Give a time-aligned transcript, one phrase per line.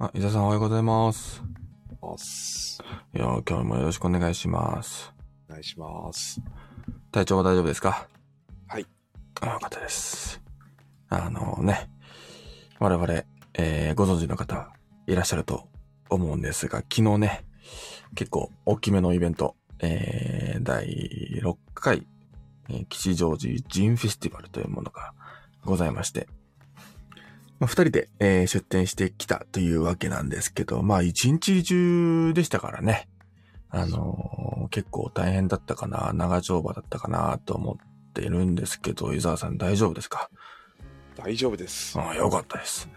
[0.00, 1.42] あ、伊沢さんおはようございます。
[3.12, 5.12] いやー、今日もよろしくお願いします。
[5.48, 6.40] お願いします。
[7.10, 8.06] 体調は大丈夫ですか？
[8.68, 8.86] はい。
[9.40, 10.40] あ、よかったです。
[11.08, 11.90] あのね、
[12.78, 13.24] 我々、
[13.54, 14.72] えー、ご存知の方
[15.08, 15.66] いらっしゃると
[16.10, 17.44] 思うんですが、昨日ね、
[18.14, 20.86] 結構大きめのイベント、えー、第
[21.42, 22.06] 6回、
[22.68, 25.12] えー吉祥寺ジンフェスティバルというものが
[25.64, 26.28] ございまして、
[27.60, 33.08] まあ、二人で、えー出店してきたというわけなんですけど、まあ一日中でしたからね。
[33.70, 40.28] あのー結構大変だったかな、長丁場だったかなと思っているんですけど、伊沢さん大丈夫ですか？
[41.16, 41.98] 大丈夫です。
[41.98, 42.88] ああ、よかったです。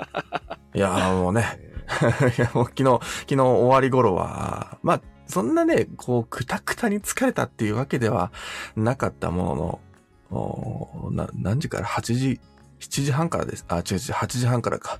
[0.74, 1.58] いやーもうね、
[2.22, 8.30] えいや もう昨日、昨日終わり頃は、まあ、そんなね、こう、くたくたに疲れたっていうわけでは
[8.76, 9.80] なかったも
[10.30, 12.40] のの、何時から ?8 時、
[12.80, 13.64] 7時半からです。
[13.68, 14.98] あ、違う違う、8時半からか。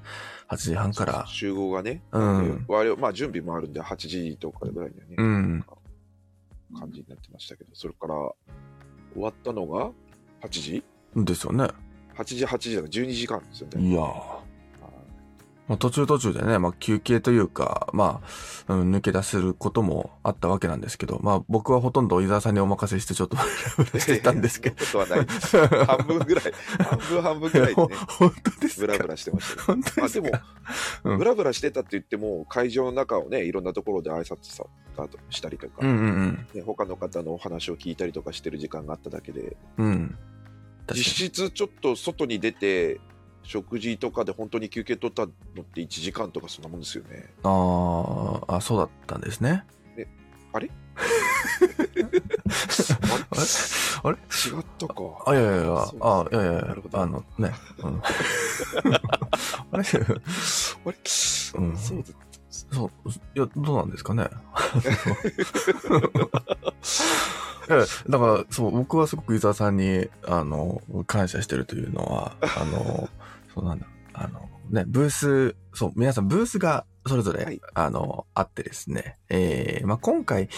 [0.48, 1.27] 8時半かーら。
[1.27, 5.64] 集合がね、うん我々まあ準備もあるんで、8時とかぐらいにはね、うん。
[6.78, 9.91] 感じになってましたけど、それから終わったのが
[10.42, 10.84] 8時？
[11.17, 11.69] ですよね。
[12.17, 13.83] ?8 時、8時だから12時間ですよね。
[13.89, 14.40] いやー。
[15.71, 18.21] まあ、途中途中でね、まあ、休憩というか、ま
[18.67, 23.37] あ、うん、抜け出せることもあったわけなんですけど、まあ、僕はほとんど伊沢さんにお任せしてちょっと
[24.01, 24.85] してたんですけど。
[24.85, 25.57] そんなことはないです。
[25.87, 26.45] 半分ぐらい、
[26.81, 28.87] 半分半分ぐらいでね、 本当ですか？
[28.89, 29.65] ブラブラしてましたけど。
[29.67, 30.01] 本当ですか？
[30.01, 30.31] まあでも、
[31.05, 34.65] うんブラブラしてたって言っても、会場の中をね、いろんなところで挨拶さ
[35.31, 40.19] したりとか、うんうんね、他の方のお話を聞いたりとかしてる時間があっただけで、うん。
[40.93, 43.01] 実質ちょっと外に出て、
[43.43, 45.31] 食事とかで本当に休憩取ったの
[45.63, 47.33] って1時間とかそんなもんですよね。
[47.43, 49.65] あーあ、そうだったんですね。
[50.53, 50.71] あれ？
[54.03, 54.17] あれ？
[54.17, 54.95] 違ったか。
[55.27, 57.53] あ、いやいやいやあいやいやいやあのね。
[57.79, 58.03] うん、
[59.71, 59.85] あれ？
[60.85, 60.97] あれ、
[61.55, 62.91] うんそうだそう、
[63.37, 64.29] いや、どうなんですかね。
[68.08, 73.08] だから、そう、僕はすごく伊沢さんに、あの、感謝してるというのは、 あの、
[73.54, 77.60] そうなんだ、あの、ね、ブース、そう、皆さんブースがそれぞれ、はい。
[77.75, 80.48] あの、あってですね、えー、まあ、今回、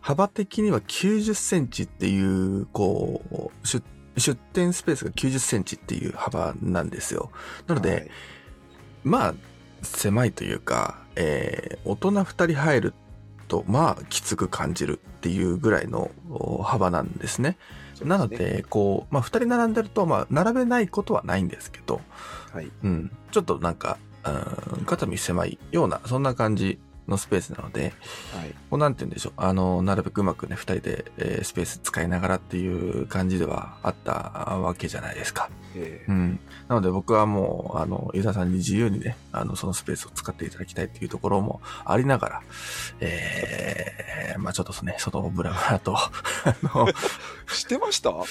[0.00, 3.82] 幅的には90センチっていう、こう、出
[4.16, 7.30] 出店スペースが90センチっていう幅なんですよ。
[7.66, 8.10] なので、はい。
[9.04, 9.34] まあ、
[9.82, 12.94] 狭いというか、えー大人二人入る
[13.48, 17.56] と、まあ、きつく感じるっていうぐらいのお幅なんですね。
[18.02, 22.00] なので、こう、まあ、二人並んでると、まあ、並べないことはないんですけど、
[22.52, 22.70] はい。
[22.84, 27.92] うん、ちょっとなんか、うん、肩身狭いような、そんな感じのスペースなので、
[28.34, 28.54] はい。
[28.70, 29.32] こうなんて言うんでしょう。
[29.36, 32.68] あの、なるべくうまくね、二人で、えースペース使いながらってい
[33.00, 35.48] う感じではあったわけじゃないですか。
[35.74, 36.40] えーうん。
[36.68, 42.42] なので僕はもう、あの、伊沢さんに自由にね、あの、そのスペースを使っていただきたいっていうところもありながら、
[43.00, 46.10] えー、まあちょっとね、外をブラブラと、あ
[47.48, 48.10] してました？
[48.10, 48.26] の、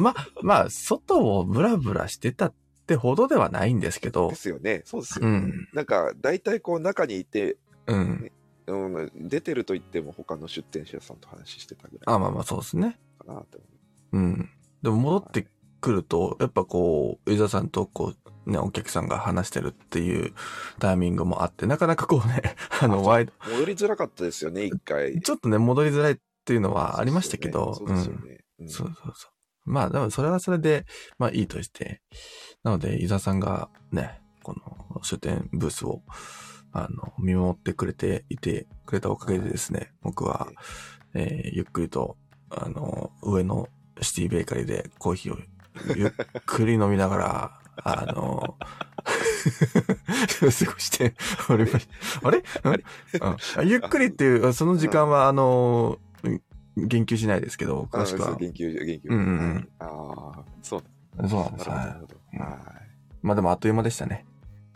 [0.00, 2.52] ま、まあ外をブラブラしてたっ
[2.86, 4.82] てほどではないんですけどで、すよね。
[4.84, 5.30] そうですよね。
[5.30, 5.68] うん。
[5.72, 7.56] なんか、大体こう中にいて、
[7.88, 8.32] うん。
[8.66, 12.98] うん、出てると言っても他の出店者さんと話してたぐらいあ、まあまあそうですね。
[13.18, 13.66] かなって思
[14.12, 14.50] うん。
[14.82, 15.46] でも戻って
[15.80, 18.14] くると、やっぱこう、伊沢さんとこ
[18.46, 20.34] う、ね、お客さんが話してるっていう
[20.78, 22.42] タイミングもあって、なかなかこうね、
[22.80, 23.50] あの、あワイド、う。
[23.52, 25.20] 戻りづらかったですよね、一回。
[25.20, 28.44] ちょっとね、戻りづらいっていうのはありましたけど、そうですよね。
[28.60, 29.70] うんそうそうそう。
[29.70, 30.86] まあ、でもそれはそれで、
[31.18, 32.00] まあいいとして。
[32.64, 36.02] なので、伊沢さんがね、この書店ブースを、
[36.84, 40.48] あの、見守ってくれていてくれたおかげでですね、僕は、
[41.14, 42.16] えーゆっくりと、
[42.50, 43.68] あの、上の
[44.00, 45.38] シティベーカリーでコーヒーを
[45.96, 46.10] ゆっ
[46.46, 51.14] くり飲みながら、 あの、 過ごして
[51.48, 51.88] おりまし
[52.20, 52.28] た。
[52.28, 52.42] あれ？
[53.56, 55.98] あゆっくりっていう、その時間は、あの、
[56.76, 58.36] 言及しないですけど、詳しくは。
[58.36, 59.10] 言及、言及。
[59.10, 60.82] うんうんああ、そう
[61.28, 61.68] そうなんです。
[61.68, 62.16] なるほど、なはいるほど。
[62.34, 62.50] うんはい。
[63.22, 64.24] まあでもあっという間でしたね。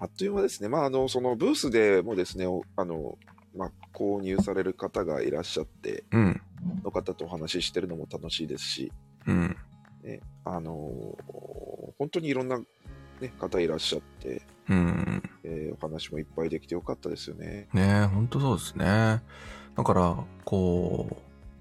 [0.02, 0.68] あっという間ですね。
[0.68, 3.18] まあ、あの、そのブースでもですね、おあの、
[3.56, 6.40] まあ、購入される方がいらっしゃって、うん。
[6.82, 8.92] の方とお話ししてるのも楽しいですし、
[9.28, 9.56] うん。
[10.02, 10.72] ね、あの
[11.98, 15.22] 本当にいろんな、ね、方いらっしゃって、うん。
[15.44, 17.68] えーお話もいっぱいできてよかったですよね。
[17.72, 19.22] ねえ、ほんとそうですね。
[19.76, 21.16] だから、こう、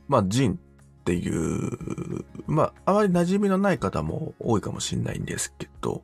[0.07, 0.59] まあ、ジン
[1.01, 6.03] っていう、まあ、あまり馴染みのない方も多いかもしれないんですけど、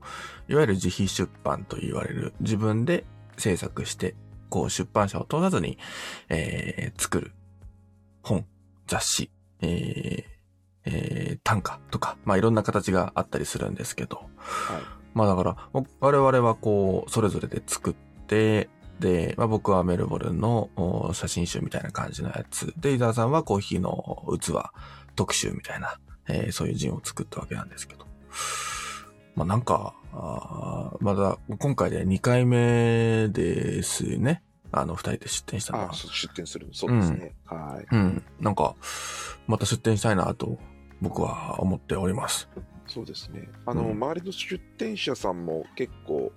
[0.49, 3.05] いわゆる自費出版と言われる、自分で
[3.37, 4.15] 制作して、
[4.49, 5.77] こう、出版社を通さずに、
[6.29, 7.31] えー作る
[8.23, 8.45] 本、
[8.87, 10.23] 雑誌、えー
[10.85, 14.27] えー短歌とか、まあ、いろんな形があったりするんですけど、はい。
[15.13, 22.73] まあだから、お我々はこう、それぞれで作って、で、まあ、僕はメルボルンのお写真集みたいな感じのやつ。
[22.77, 24.53] で、伊沢さんはコーヒーの器
[25.15, 28.05] 特集みたいな、えーそういうジンを作ったわけなんですけど。
[29.35, 29.93] まあ、なんか、
[30.99, 34.41] まだ今回で2回目ですね。
[34.71, 35.93] あの、二人で出店したのはあ。
[35.93, 36.73] 出店するの。
[36.73, 37.35] そうですね。
[37.45, 37.95] はい。
[37.95, 38.23] うん。
[38.39, 38.75] なんか、
[39.47, 40.57] また出店したいなと、
[41.01, 42.49] 僕は思っております。
[42.87, 43.47] そうですね。
[43.65, 46.31] あの、うん周りの出店者さんも結構、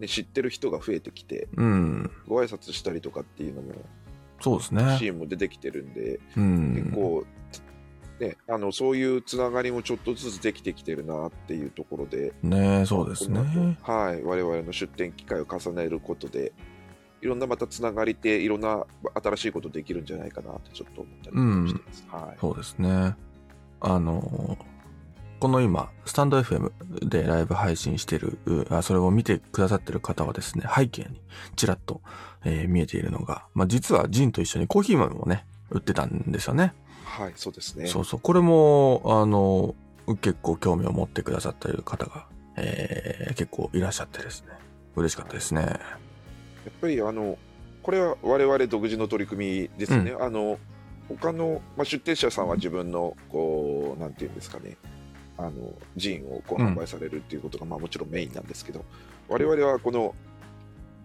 [0.00, 2.10] ね、知ってる人が増えてきて、うん。
[2.26, 3.74] ご挨拶したりとかっていうのも、
[4.40, 4.96] そうですね。
[4.98, 6.74] シーンも出てきてるんで、うん。
[6.74, 7.24] 結構、
[8.18, 13.76] ね、あの、そういうつながりもちょっとずつできてきてるなっていうところで、ねそうですね。
[13.82, 16.52] 後はい、我々の出店機会を重ねることで、
[17.20, 18.86] いろんなまたつながりで、いろんな
[19.22, 21.36] 新しいことできるんじゃないかなってちょっと思ったり
[21.68, 22.06] してます。
[22.10, 22.38] はい。
[22.40, 23.14] そうですね。
[23.80, 24.56] あの、
[25.40, 26.70] この今、スタンド FM
[27.08, 31.20] でライブ配信してる、うあそれを見てくださってる方はですね、背景に
[31.56, 32.02] ちらっと、
[32.44, 36.74] えー見えているのが、まあ、実はジンと一緒にコーヒー豆もね、売ってたんですよね。
[37.04, 37.86] はい、そうですね。
[37.86, 38.20] そうそう。
[38.20, 39.74] これも、あの、
[40.20, 42.26] 結構興味を持ってくださっている方が、
[42.56, 44.48] えー結構いらっしゃってですね。
[44.94, 45.62] 嬉しかったですね。
[45.62, 47.38] やっぱりあの
[47.82, 50.58] これは我々独自の取り組みですね、あの
[51.08, 54.76] 他の、まあ、出店者さんは自分のこうなんていうんですかね
[55.40, 58.84] あのジンをこううん販売されるっていうことが、まあ、もちろんメインなんですけど
[59.28, 60.14] 我々はこの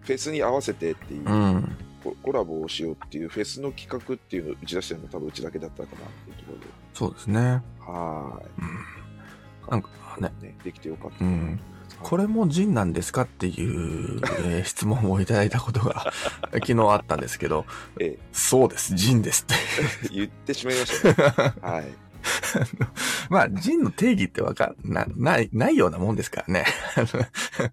[0.00, 1.76] フェスに合わせてっていう、うん。
[2.04, 7.62] ココラボをしようっていうフェスの企画っていうのを打ち出してるのは多分うちだけだったかなっていうところでそうですね。
[7.80, 9.70] はうん。
[9.70, 9.88] なんか
[10.20, 11.60] ね、い、ね、できてよかった、うん。
[12.00, 16.12] これもジンなんですかっていう、えー 質問をいただいたことが
[16.52, 17.66] 昨日あったんですけど、
[17.98, 19.54] えそうです、ジンですって。
[20.04, 22.05] え 言ってしまいましたねはい
[23.30, 26.64] まあ、ジンの定義ってわかんな、ない、ないようなもんですからね。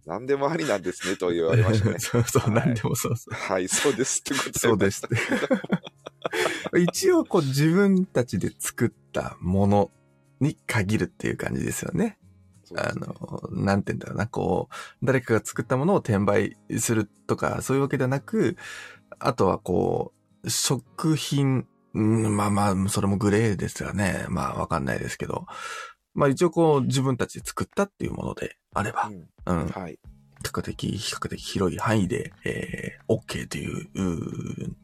[0.06, 3.34] 何でもありなんですねと言われましたね そうそう、はいなんでもそうそう。
[3.34, 6.80] はいそうですってことそうですって。
[6.80, 9.92] 一応、こう、自分たちで作ったもの
[10.40, 12.18] に限るっていう感じですよね。
[12.76, 18.58] あの、なんて言うんだろうな、こう、誰かが作ったものを転売するとか、そういうわけではなく、
[19.20, 20.14] あとはこ
[20.44, 24.26] う、食品、うんまあまあ、それもグレーですよね。
[24.30, 25.46] まあ、わかんないですけど。
[26.14, 29.10] まあ一応こう、自分たちで作ったっていうものであれば、
[29.46, 30.00] うんうん、比はい。
[30.44, 34.76] 較的、比較的広い範囲で、えー、OK という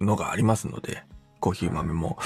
[0.00, 1.04] のがありますので、
[1.40, 2.18] コーヒー豆も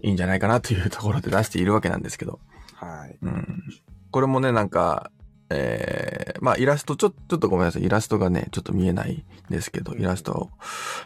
[0.00, 2.40] いいんじゃないかなというところで出しているわけなんですけど。
[2.74, 3.18] はい。
[3.22, 3.62] うん。
[4.10, 5.10] これもね、なんか、
[5.50, 7.84] えー、まあイラスト、ちょ、ちょっとごめんなさい。
[7.84, 10.50] イラストがね、ちょっと見えないんですけど、うんイラストを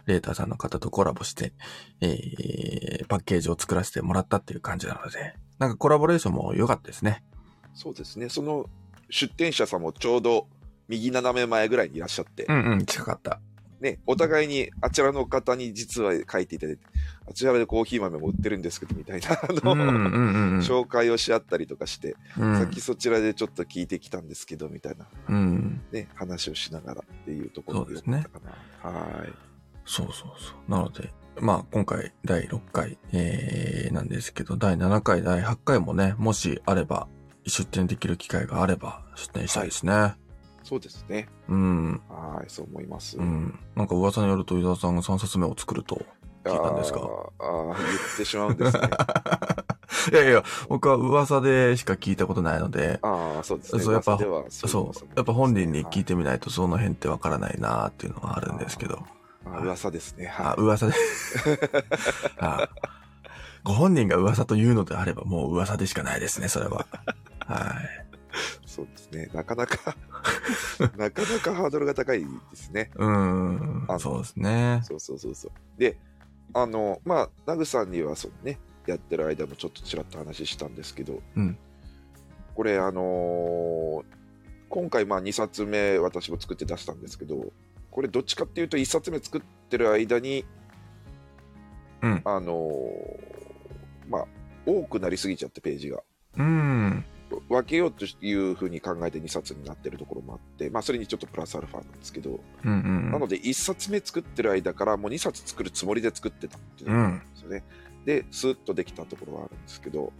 [0.06, 1.52] レーターさんの方とコラボして、
[2.00, 7.25] えー、パッケージを作らせてもらったっていう感じなので、なんかコラボレーションも良かったですね。
[7.75, 8.29] そうですね。
[8.29, 8.67] その
[9.11, 10.46] 出店者さんもちょうど
[10.88, 13.40] 右斜め前ぐらいにいらっしゃって、うんうん、近かった。
[13.81, 16.82] ね、お互いにあちらの方に実は書いていただいて、
[17.29, 20.59] あちらでコーヒー豆も売ってるんですけど、みたいな、あの、うんうんうんうん。
[20.61, 25.83] 紹介をし合ったりとかして、うんさっきそちらでちょっと聞いてきたんですけど、みたいなうん。
[25.93, 28.27] ね、話をしながらっていうところですね。
[28.83, 29.33] はい。
[29.85, 30.71] そうそうそう。
[30.71, 37.09] なので、まあ今回第6回、えー、なんですけど、第7回、第8回もね、もしあれば、
[37.47, 40.14] 出店できる機会があれば出店したいですね。
[40.62, 41.29] そうですね。
[41.49, 42.02] うん。
[42.11, 43.17] はい、そう思います。
[43.17, 43.59] うん。
[43.75, 46.05] なんか噂によると伊沢さんが3冊目を作ると
[46.49, 47.00] 聞いたんですか？
[47.00, 48.90] あーあー、言ってしまうんですね。
[50.12, 53.83] いやいや、僕は噂でしか聞いたことないので、ああ、そうですね。
[53.83, 54.19] そうやっぱ
[54.50, 59.05] そうやっぱ本人に聞いててみないとその辺ってわからないなっていうのはあるんですけど。
[59.45, 60.33] 噂ですね。
[60.38, 60.95] あは、噂で。
[62.38, 62.69] あ
[63.64, 66.87] ご本人が噂というのであればもう噂でしかないですね、それは。
[67.47, 67.85] はい。
[67.85, 68.67] い。
[68.67, 69.28] そうですね。
[69.35, 69.97] なかなか、
[70.97, 72.90] なかなかハードルが高いですね。
[72.95, 74.81] うーんそうですね。
[74.85, 75.50] そうそうそうそう。
[75.78, 75.99] で、
[76.55, 81.59] あの、まあ、ナグさんにはそうね、やってる間もちょっとちらっと話したんですけど、うん
[82.55, 84.05] これ、あのー
[84.69, 87.52] 今回、まあ、2冊目、私も作って出したんですけど、
[87.90, 89.40] これ、どっちかっていうと、1冊目作っ
[89.71, 90.45] てる間に、
[92.02, 94.26] うんあのーまあ、
[94.67, 96.02] 多くなりすぎちゃって、ページが。
[96.37, 97.05] うーん。
[97.49, 103.11] 分けようというふうに考えて2冊になってるところもあって、まあ、それにちょっとプラスアルファなんですけど、うんうん。
[103.12, 107.64] なので1冊目作ってる間からもう2冊作るつもりで作ってたっていうのがあるんですよね。
[108.04, 110.12] で、スーッとできたところはあるんですけど、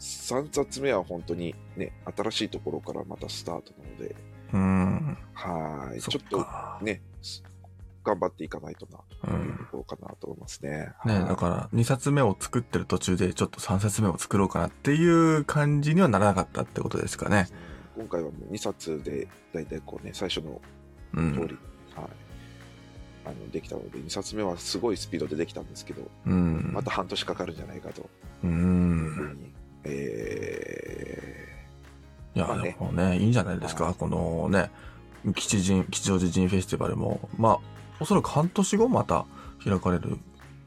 [0.00, 4.16] 3冊目は本当にね、新しいところからまたスタートなので、
[4.52, 5.18] うーん。
[5.34, 6.78] はい、そちょっとか。
[6.82, 7.42] ね、す
[8.04, 10.92] 頑張っていかないとなとうんいうところかなと思いますね。
[11.04, 17.48] ね、はいだから2冊目を作ってる途中でちょっと3冊目を作ろうかなっていう感じにはならなかったってことですかね。
[17.96, 20.60] 今回はもう2冊で大体こうね、最初の
[21.14, 21.34] うん。
[21.34, 21.44] 通り、
[21.94, 22.06] はい、
[23.26, 26.70] あのできたので2冊目はすごいスピードでできたんですけど、うん。
[26.72, 28.08] また半年かかるんじゃないかと
[28.42, 28.46] う。
[28.46, 29.52] いうんふうに、
[29.84, 31.52] え
[32.34, 33.94] いや、まあねでもね、いいんじゃないですか。
[33.98, 34.70] このね、
[35.34, 37.58] 吉人、吉祥寺人フェスティバルも、まあ、
[38.02, 39.24] おそらく半年後また
[39.64, 40.18] 開かれる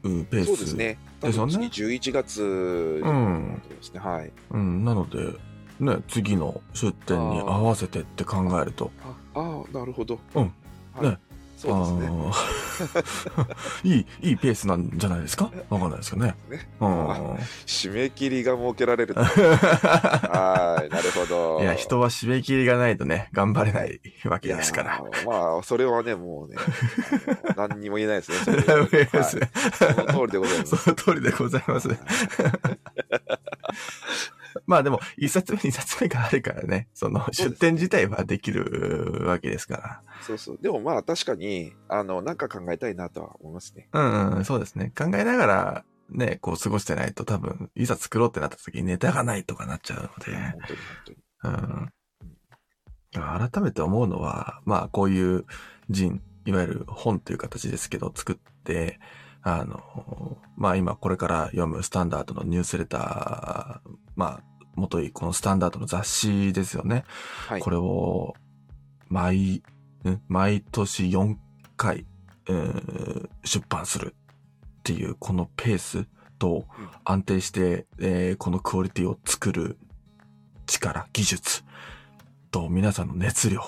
[0.02, 0.60] うんペーー、ス。
[0.60, 0.72] です。
[0.74, 0.98] ね。
[1.20, 1.52] 多ですよね。
[1.58, 3.00] 分次11月
[3.68, 4.32] ですね、はい。
[4.52, 5.32] うん、なので、
[5.80, 8.90] ね、次の出店に合わせてって考えると、
[9.34, 10.42] ああーなるほど、うん。
[10.94, 11.02] はい。
[11.02, 11.18] ね
[11.56, 13.46] そうですね
[13.96, 15.50] いい、いいペースなんじゃないですか？
[15.70, 16.34] わかんないですけどね。
[16.50, 17.08] ねうん。
[17.66, 25.02] 締め切りが設けられると はいなるほどいや、人は締め切りがないとね、頑張れないわけですから。
[25.26, 26.56] まあそれはねもうね
[27.56, 29.38] 何にも言えないですねそ はいす。
[29.78, 31.88] その通りでございますその通りでございます。
[34.66, 40.58] まあでも、一冊目、二冊目があるからね、その出店自体はできるわけですかそうそう。
[40.60, 43.88] でもまあ確かに、あの、なんか考えたいなとは思いますね。
[43.92, 44.00] ら。
[44.00, 44.92] うんうん、そうですね。
[44.96, 50.80] 考えながら、ね、こう過ごしてないと多分、いざ作ろうってなった時にネタがないとかなっちゃうので、本当に
[51.42, 51.92] 本うん。
[53.50, 55.44] 改めて思うのは、まあこういう
[55.88, 59.00] 人、いわゆる本という形ですけど、作って、
[59.48, 64.42] あの、まあ今これから読むスタンダードのニュースレター、まあ、
[64.74, 67.04] もといこのスタンダードの雑誌ですよね。
[67.46, 67.60] はい。
[67.60, 68.34] これを、
[69.08, 69.62] 毎、
[70.04, 71.36] ん毎年4
[71.76, 72.06] 回、
[72.48, 74.16] うん出版する
[74.78, 76.06] っていうこのペース
[76.40, 79.78] とうん安定して、えーこのクオリティを作る
[80.66, 81.62] 力、技術
[82.50, 83.62] と皆さんの熱量、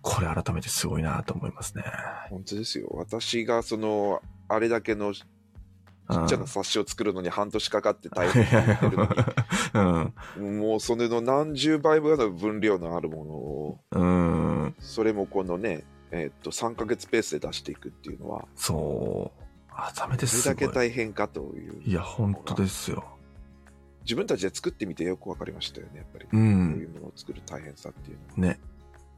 [0.00, 1.84] これ改めてすごいなと思いますね。
[2.28, 2.88] 本当ですよ。
[2.90, 4.20] 私がその、
[4.54, 10.44] あれだけのちっちゃな冊子を作るのに半年かかって大変るのうん。
[10.44, 14.74] に、もうそれの何十倍分の分量のあるものを、うん。
[14.78, 19.42] それもこのね、えーっと、3ヶ月ペースで出していくっていうのは、そう。
[19.74, 20.54] 改めてそれすごい。
[20.54, 21.82] だけ大変かという。
[21.82, 23.04] いや、本当ですよ。
[24.04, 26.26] 自分たちで作ってみてよくわかりましたよね、やっぱり。
[26.26, 26.28] う。
[26.30, 28.58] こういうんものを作る大変さっていうね。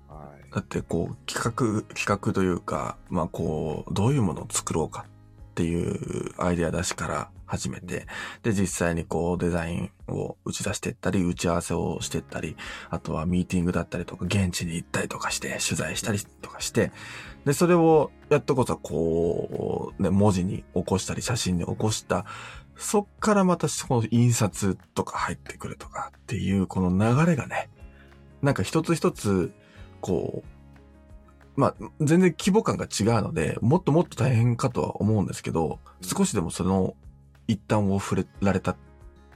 [0.09, 0.27] のは。
[0.27, 0.51] はい。
[0.55, 5.07] だってこう企画、企画というか、まあこう、どういうものを作ろうか
[5.55, 8.07] っていうアイデア出しから始めて、
[8.43, 12.57] で実際にこうデザインを打ち出していったり、打ち合わせをしていったり、
[12.91, 16.91] あとはミーティングだったりとか、現地に行ったりとかして、取材したりとかして、
[17.45, 22.27] で、それをやっとこそこう、ね、文字に起こしたり、写真に起こした、
[22.77, 27.71] そっからまたこの印刷とか入ってくるとかっていうこの流れがね、
[28.43, 29.53] なんか一つ一つ、
[30.01, 30.54] こう、
[31.57, 35.67] まあ、全然規模感が違うので、もっともっと大変かとは思うんですけど、
[36.01, 36.95] うん少しでもその
[37.49, 38.77] 一端を触れられたっ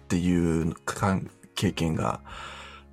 [0.09, 2.21] ていう感経験が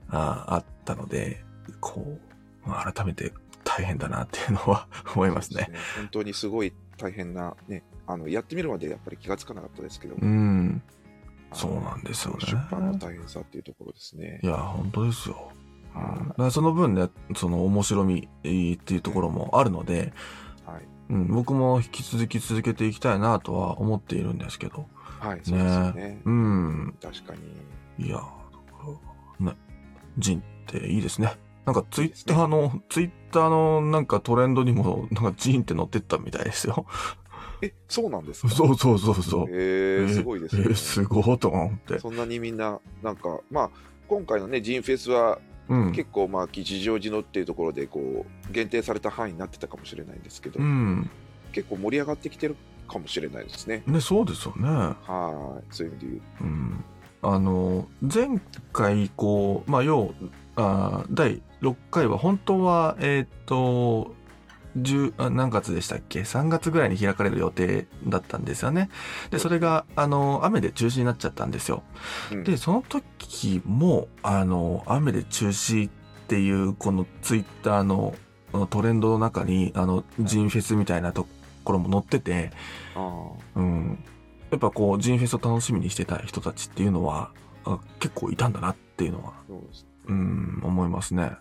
[0.09, 1.43] ああったので、
[1.81, 2.17] こ
[2.65, 5.69] う、まあ改めて大変だなっていうのは 思いますね。
[5.93, 10.81] す本当にすごい大変な、ね、あのやってみるまでやっぱり気がつかなかったですけど、うん。
[11.53, 14.47] そうなんですよね出版の大変さっていうところですねい。
[14.47, 15.51] や、本当ですよ。
[16.37, 20.13] うんその分ね、その面白みっていうところもあるので、
[20.67, 24.85] い、はい、うん、僕も引き続き続けていきたいなとは思っているんですけど。
[25.19, 26.21] はい、そうですよね。
[26.25, 26.95] うん。
[27.01, 27.33] 確か
[27.97, 28.05] に。
[28.05, 28.27] いや、だか
[29.39, 29.57] らね、
[30.17, 31.33] ジンっていいですね。
[31.65, 36.85] なんかツイッターの、ツイッターのなんかトレンドにも、なんかジンって載ってったみたいですよ。
[37.61, 38.49] え、そうなんですか？
[38.49, 39.45] そうそうそうそう。
[39.49, 40.63] えー、すごいですね。
[40.67, 41.99] えーすごいと思って。
[41.99, 43.69] そんなにみんな、なんか、まあ、
[44.07, 45.91] 今回のね、ジンフェスはうん。
[45.91, 51.09] 結構、まあ、吉祥寺のっていうところで、こう、限定された範囲になってたかもしれないんですけど、うん。
[51.51, 52.55] 結構盛り上がってきてる
[52.87, 53.83] かもしれないですね。
[53.87, 54.67] ね、そうですよね。
[54.67, 56.83] はい、そういう意味で言ううん。
[57.21, 58.39] あの、前
[58.71, 60.13] 回、こう、まあ、要、
[60.57, 64.15] あー第6回は本当は、えーっと、
[64.77, 68.89] 10あ何月でしたっけ ?3 月ぐらいに開かれる予定だったんですよね。
[69.31, 71.83] で、それが、あの、雨で中止になっちゃったんですよ。
[72.31, 75.91] うんで、その時も、あの、雨で中止っ
[76.27, 78.15] ていう、このツイッターの
[78.69, 81.27] トレンドの中に、あの、ジンフェスみたいなと
[81.63, 82.51] ころも載ってて、
[82.95, 84.03] あうん。
[84.51, 87.31] やっぱこう、ジンフェスを楽しみにしてた人たちっていうのは、
[87.65, 89.33] あ結構いたんだなっていうのは。
[90.07, 91.31] うん、思いますね。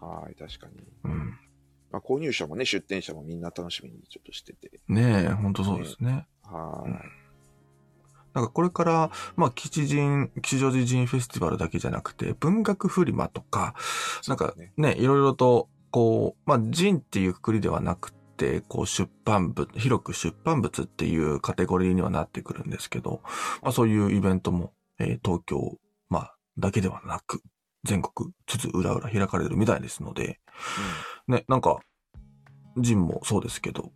[0.00, 0.82] はい、確かに。
[1.04, 1.38] うん。
[1.90, 4.80] まあ、購入者もね、出店者もみんな楽しみにちょっとしてて。
[4.88, 6.26] ねえ、本当そうですね。
[6.44, 6.90] はい、
[8.34, 13.74] なんかこれから、まあ、吉人、吉祥寺人フェスティバルだけじゃなくて、文学フリマとか、
[14.28, 23.20] なんかね、いろいろと、こう、まあ、人っていうくくりではなくて、こう、出版物、広く出版物っていうカテゴリーにはなってくるんですけど、
[23.62, 25.78] まあ、そういうイベントも、えー東京、
[26.08, 27.42] まあ、だけではなく、
[27.84, 30.40] 全国、つつ裏裏開かれるみたいですので、
[31.28, 31.78] ね、なんか、
[32.76, 33.92] 人もそうですけど、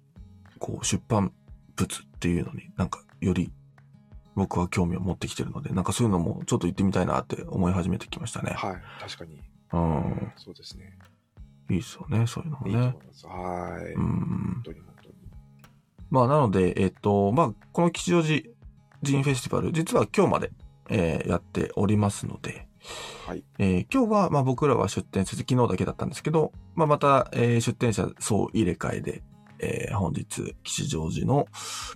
[0.59, 1.33] こう出版
[1.77, 3.53] 物っていうのになんかより
[4.35, 8.53] 僕は興味を持ってきてるので、なんかそういうのもちょっと行ってみたいなって思い始めてきましたね。
[8.57, 9.41] はい、確かに。
[9.73, 10.33] うん。
[10.37, 10.99] そうですね。
[11.71, 12.87] いいですよね、そういうのもいいいね。
[12.87, 13.27] ます。
[13.27, 13.93] はい。
[13.93, 14.05] うん
[14.55, 14.63] 本。
[14.65, 15.15] 当に本当に。
[16.11, 18.43] まあなので、えっ、と、まあこの吉祥寺
[19.03, 20.51] ジンフェスティバル、実は今日まで、
[20.91, 22.67] えーやっておりますので、
[23.27, 23.45] はい。
[23.59, 29.23] えー今日は、まあ僕らは出店せず、昨日だけだったんですけど、まあまた、えー出店者総入れ替えで、
[29.61, 31.47] えー本日、吉祥寺の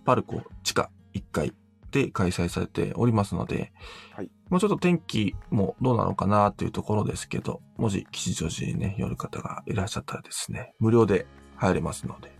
[0.04, 1.52] パルコ地下1階
[1.90, 3.72] で開催されておりますので、
[4.14, 12.32] はいもうちょっと天気もどうなのかなっていうところですけど、もし吉祥寺にね、寄る方がいらっしゃったらですね、無料で入れますので、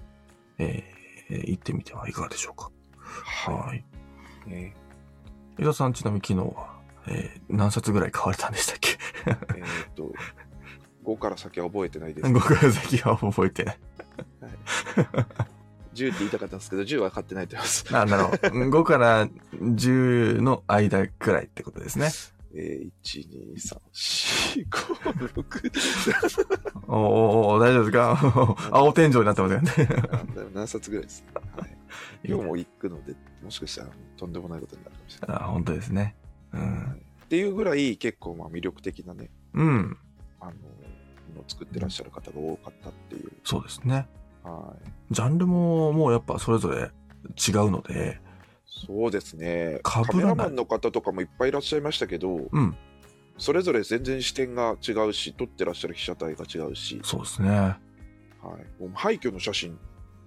[0.59, 0.99] えー
[1.51, 2.71] 行ってみてはいかがでしょうか。
[3.51, 3.85] ははい。
[4.47, 4.51] い。
[4.51, 4.75] ね
[5.59, 8.99] 伊田さんちなみに昨日は、えー何冊ぐらい買われたんでしたっけ？
[9.27, 10.13] えーっと、
[11.05, 12.31] 5から先は覚えてないです。
[12.33, 13.79] 僕は先は覚えてない。
[15.95, 17.97] 10って言いたかったんですけど、10は買ってないと思います。
[17.97, 18.37] あ、なるほど。
[18.81, 22.11] 5から10の間くらいってことですね。
[22.55, 28.57] えー、1、2、3、4、5、6、おーお大丈夫ですか？
[28.71, 29.71] 青天井になってますよね。
[30.35, 31.29] 7何冊ぐらいですね。
[31.57, 31.77] はい。
[32.25, 35.37] 今日も行くので、もしかしたらとんでもないことになるかもしれない。
[35.37, 36.17] あ、本当ですね。
[36.53, 37.03] うん。
[37.25, 39.97] っていうぐらい結構まあ魅力的なね、うん。
[40.41, 40.57] あの、も
[41.37, 43.33] のを作ってらっしゃる方が多かったっていう。
[43.45, 44.09] そうですね。
[44.43, 45.15] はい。
[45.15, 48.21] ジャンルももうやっぱそれぞれ違うので、
[48.87, 49.81] そうですね。
[49.83, 52.77] カメラマンの方とかもいっぱいいらっしゃいましたけど、うん。
[53.39, 57.51] それぞれ全然視点が違うし、撮ってらっしゃる被写体が違うし、そうですね。
[57.51, 57.79] あ
[58.43, 58.83] はい。
[58.83, 59.79] もう廃墟の写真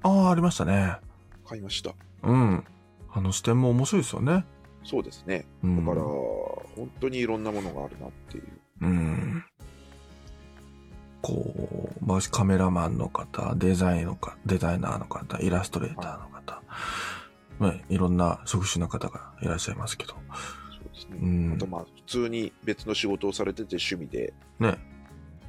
[0.03, 0.97] あ、ありましたね。
[1.45, 1.93] 買いました。
[2.23, 2.63] うん。
[3.13, 4.45] あの視点も面白いですよね。
[4.83, 5.45] そうですね。
[5.63, 5.85] うん。
[5.85, 8.45] だから、本当にいろんなものがあるなっていう。
[8.81, 9.43] うん。
[11.21, 16.61] こう、まあカメラマンの方、デザインのか、デザイナーの方、イラストレーターの方、
[17.59, 20.13] ね、いろんな職種の方がいらっしゃいますけど。
[20.13, 21.17] そうですね。
[21.21, 24.77] うんあとまあ、普通に別の仕事をされてて趣味で、ね。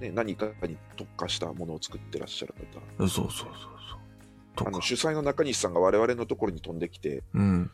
[0.00, 2.54] ね、何かに特化したものを作ってらっしゃる
[2.98, 2.98] 方。
[2.98, 3.48] そうそうそう
[4.58, 4.68] そう。
[4.68, 4.82] あの。
[4.82, 7.70] 主催の中西さんが我々のところに飛んできて、うん。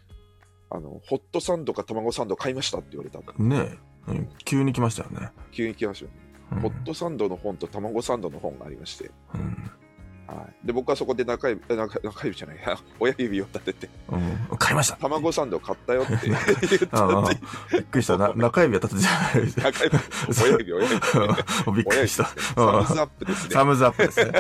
[0.71, 3.21] あのホットサンドか卵サンド買いましたって言われた。
[3.43, 5.31] ねうん急に来ましたよね。
[5.53, 6.17] 急に来ましたよね。
[6.53, 9.71] うんホットサンドの本と卵サンドの本がありまして、うん。
[10.29, 12.57] はい、で僕はそこで中指、え中中指じゃない、
[13.01, 14.59] 親指を立てて、うん。
[14.59, 17.41] 買いました卵サンド買ったよって言ったって、
[17.73, 18.19] びっくりした。
[18.19, 19.99] な 中指は立つじゃないです中指、
[20.39, 21.77] 親指、親指。
[21.77, 22.25] びっくりした。
[22.25, 23.55] サムズアップですね。
[23.55, 24.33] サムズアップですね。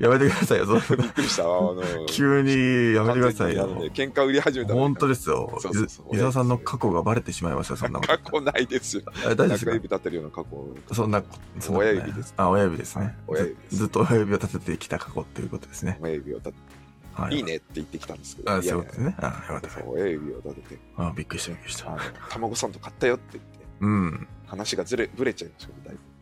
[0.00, 0.80] やめてくださいよ。
[0.80, 1.42] そびっくりした。
[1.42, 4.74] あの、急にやめてくださいよ喧嘩売り始めた。
[4.74, 5.58] 本当ですよ。
[6.12, 8.18] 伊沢さんの過去がバレてしまいましたよ、そんな過。
[8.18, 9.02] 去ないですよ。
[9.26, 10.94] あ大丈夫ですか中指立てるような過去。
[10.94, 11.22] そんな、
[11.58, 12.34] そんな親指です。
[12.36, 13.16] あ、親指ですね。
[13.26, 15.98] 親指ですずずっと親指を立ててきた過去っていうことですね。
[16.00, 16.56] 親指を立て
[17.14, 17.36] はい。
[17.36, 18.52] いいねって言ってきたんですけど。
[18.52, 19.14] あ、そいうですね。
[19.18, 19.70] あ、よかった。
[19.70, 21.92] そう親指を立てて、あ、びっくりした、びっくりした。
[21.92, 21.98] あの
[22.30, 24.28] 卵サンド買ったよって言って、うん。
[24.46, 26.12] 話がずれ、ぶれちゃいましたけど、だいぶ。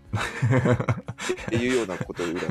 [1.43, 2.47] っていうようなことぐらい。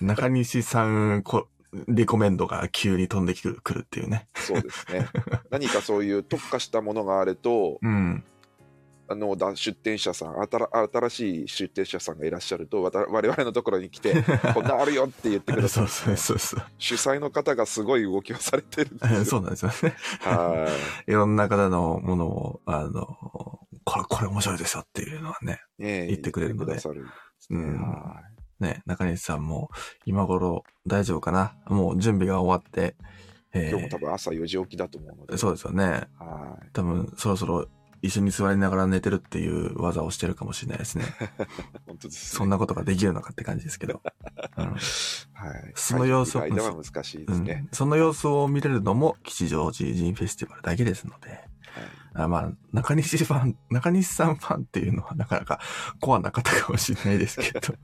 [0.00, 1.48] うん中西さんこ、
[1.88, 4.28] リコメンドが急に飛んでくるくるっていうね。
[4.34, 5.06] そうですね。
[5.50, 8.24] 何かそういう特化したものがあると、うん。
[9.08, 14.14] あのだ出店者さん新、新しい出店者さんがいらっしゃると、我々のところに来て、
[14.54, 16.66] こんなあるよって言ってくださるんですね、そうそうそう。
[16.78, 18.90] 主催の方がすごい動きをされてる。
[19.24, 19.96] そうなんですよね。
[20.20, 20.68] は
[21.06, 23.06] いろんな方のものを、あの、
[23.84, 25.60] これ、これ面白いですよっていうのはね。
[25.78, 25.82] い。
[25.82, 26.76] ねえ言ってくれるので。
[27.50, 28.22] うんは
[28.58, 29.70] ね、中西さんも
[30.06, 31.56] 今頃大丈夫かな？
[31.66, 32.96] もう準備が終わって、
[33.52, 35.36] 今日も多分朝4時起きだと思うので。
[35.36, 36.08] そうですよね。
[36.18, 36.68] はい。
[36.72, 37.68] 多分そろそろ
[38.02, 41.04] 一緒に座りながら寝てるっていう技をしてるかもしれないですね。
[41.86, 42.38] 本当です、ね。
[42.38, 44.02] そんなことができるのかって感じですけど。
[44.56, 45.72] うんはい。
[45.74, 46.46] その様子を
[47.42, 47.62] ね。
[47.62, 51.48] うん、その様子を見れるのも吉祥寺ジンフェスティバルだけですので、はい
[52.14, 55.60] あまあ、中西ファン、中西さんファンっていうのはなかなか
[56.00, 57.74] コアな方かもしれないですけど、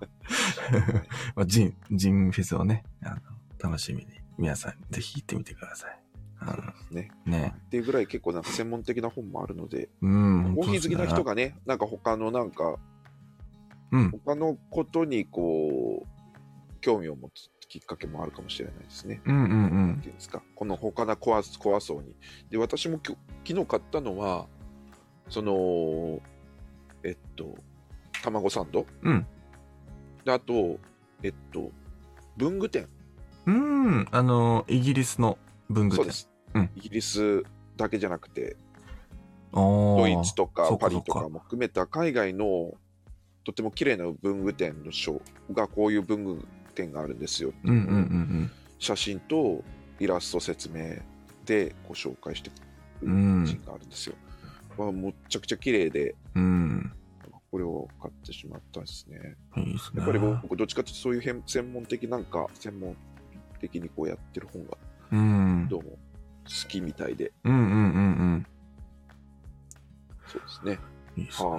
[1.36, 3.20] まあ、ジン、ジンフェスをね、あの
[3.58, 6.01] 楽しみに皆さんぜひ行ってみてください。
[6.46, 7.10] あそうですね。
[7.26, 7.54] のね。
[7.66, 10.54] っていうぐらい結構なんか専門的な本もあるので、うん。
[10.54, 12.76] コーヒー好きな人が、がね、なんか他のなんか、
[13.90, 14.10] うん。
[14.10, 19.22] 他のことにこう、興味を持つきっかけもあるかもしれないですね。
[19.24, 22.14] うんうんうんっていうんですか、この他のコアコア層に。
[22.50, 24.46] で、私もきょ昨日買ったのは、
[25.30, 26.20] その、
[27.02, 27.54] えっと、
[28.22, 28.86] 卵サンド。
[29.02, 29.26] うん。
[30.24, 30.78] で、あと、
[31.22, 31.70] えっと、
[32.36, 32.86] 文具店。
[33.46, 34.06] うん。
[34.10, 35.38] あの、イギリスの
[35.70, 35.96] 文具店。
[35.96, 36.31] そうです。
[36.54, 37.42] うんイギリス
[37.76, 38.56] だけじゃなくて、
[39.52, 42.74] おドイツとかパリとかも含めた海外の
[43.44, 47.52] とても綺麗な文具店のショーがこういう文具店があるんですよ。
[47.64, 49.62] うんうんうん写真と
[50.00, 50.96] イラスト説明
[51.46, 52.54] でご紹介してく
[53.02, 54.16] うるんジンがあるんですよ。
[54.76, 56.92] まあ、むっちゃくちゃ綺麗で、うん。
[57.52, 59.36] これを買ってしまったんですね。
[59.58, 59.98] いいですね。
[59.98, 62.96] やっぱり僕、どっちかというとそういう変専門的なんか、専門
[63.60, 64.78] 的にこうやってる本が
[65.12, 65.68] うん。
[65.68, 65.98] どうも
[66.64, 67.76] 好きみたいで、うんうんうんう
[68.36, 68.46] ん。
[70.26, 70.78] そうですね。
[71.16, 71.50] いいですね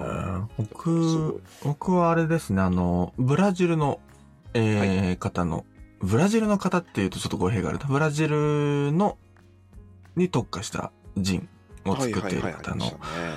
[0.56, 4.00] 僕僕はあれですね、あの、ブラジルの、
[4.54, 5.64] えー方の、
[6.00, 7.86] ブラジルの方っていうとちょっと語弊があるな。
[7.86, 9.18] ブラジルの、
[10.16, 11.48] に特化したジン
[11.86, 12.86] を作っている方の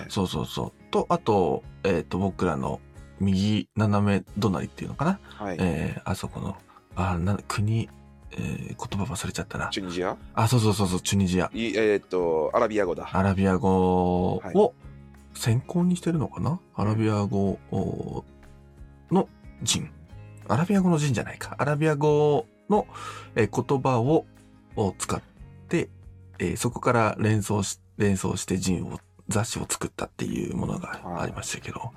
[0.09, 0.91] そうそうそう。
[0.91, 2.79] と、あと、えっ、と、僕らの
[3.19, 5.19] 右斜め隣っていうのかな。
[5.23, 5.57] はい。
[5.59, 6.55] えー、あそこの、
[6.95, 7.89] あ、な、国、
[8.31, 9.69] えー、言葉忘れちゃったな。
[9.69, 10.17] チュニジア？
[10.33, 11.49] あ、そうそうそうそう、チュニジア。
[11.53, 13.09] いえーっと、アラビア語だ。
[13.11, 14.73] アラビア語はいを
[15.33, 18.23] 先行にしてるのかな、アラビア語お
[19.11, 19.29] の
[19.63, 19.87] 人。
[20.47, 21.55] アラビア語の人じゃないか。
[21.57, 22.87] アラビア語の
[23.35, 24.25] えー言葉を
[24.75, 25.21] を使っ
[25.69, 25.89] て、
[26.39, 31.91] えーそこから連想し、連想して人を、雑誌を作ったっていうものがありましたけど、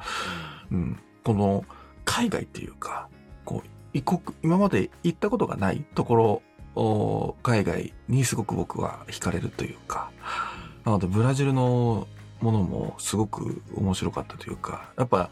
[0.71, 0.99] うん。
[1.23, 1.65] この
[2.05, 3.09] 海外っていうか、
[3.45, 6.43] こう、異国、今まで行ったことがないところ、
[6.77, 10.11] お海外にすごく僕は惹かれるというか、
[10.85, 12.07] なのでブラジルの
[12.41, 15.31] ものもすごく面白かったというか、やっぱは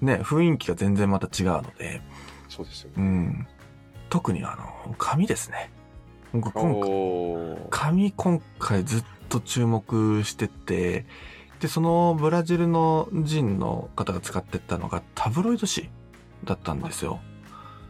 [0.00, 0.04] い。
[0.04, 2.00] ね、雰囲気が全然また違うので、
[2.48, 2.94] そうですよね。
[2.98, 3.46] うん。
[4.08, 5.70] 特にあの、紙ですね。
[6.32, 11.06] 僕今回紙今回ずっと注目してて、
[11.60, 15.90] で、そのブラジルの人の方が使ってたのがタブロイド紙
[16.44, 17.20] だったんですよ。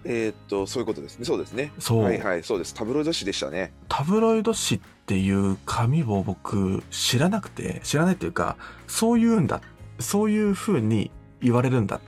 [0.05, 1.25] えーっと、そういうことですね。
[1.25, 1.73] そうですね。
[1.79, 2.03] そう。
[2.03, 2.75] はいはい、そうです。
[2.75, 3.73] タブロイド紙でしたね。
[3.89, 8.57] タブロイド紙っていう紙を僕知らなくて、知らないというか、
[8.87, 9.61] そういうんだ、
[9.99, 12.01] そういう風に言われるんだっ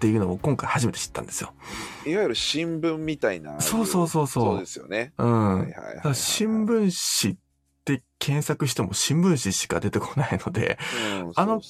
[0.00, 1.52] ていうのを今回初めて知ったんですよ。
[2.06, 3.60] いわゆる新聞みたいな。
[3.60, 5.12] そうそうそうそうそうですよね。
[5.18, 5.58] うん。
[5.60, 7.38] はいはいはいだから新聞紙
[7.94, 10.78] って検索しても新聞紙しか出てこないので、
[11.22, 11.60] うんあの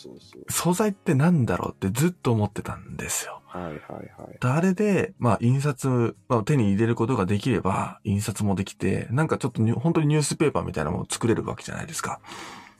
[0.48, 3.42] 素材ってなんだろうってずっと思ってたんですよ。
[3.46, 4.38] はいはいはい。
[4.40, 12.20] あれで、まあ、印刷、まあ、手に入れることができれば、印刷もできて、なんかちょっとに本当にニュースペーパーみたいなものを作れるわけじゃないですか。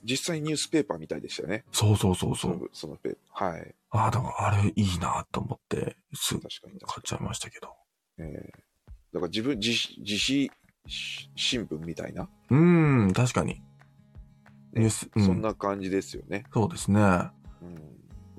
[0.05, 1.65] 実際ニュースペーパーみたいでしたよね。
[1.73, 2.49] そうそうそうそ。
[2.49, 3.51] そうのそのペーパー。
[3.53, 3.75] はい。
[3.91, 7.69] ああ、だからあれいいなと思って、すぐ買っちゃいましたけど。
[8.19, 8.25] に。
[8.25, 8.69] えー
[9.13, 10.53] だから自分、自費自費し
[10.89, 13.63] 新聞みたいな、うーん、確かに。
[14.75, 16.45] ニューねス、うん、そんな感じですよね。
[16.53, 17.01] そうですね。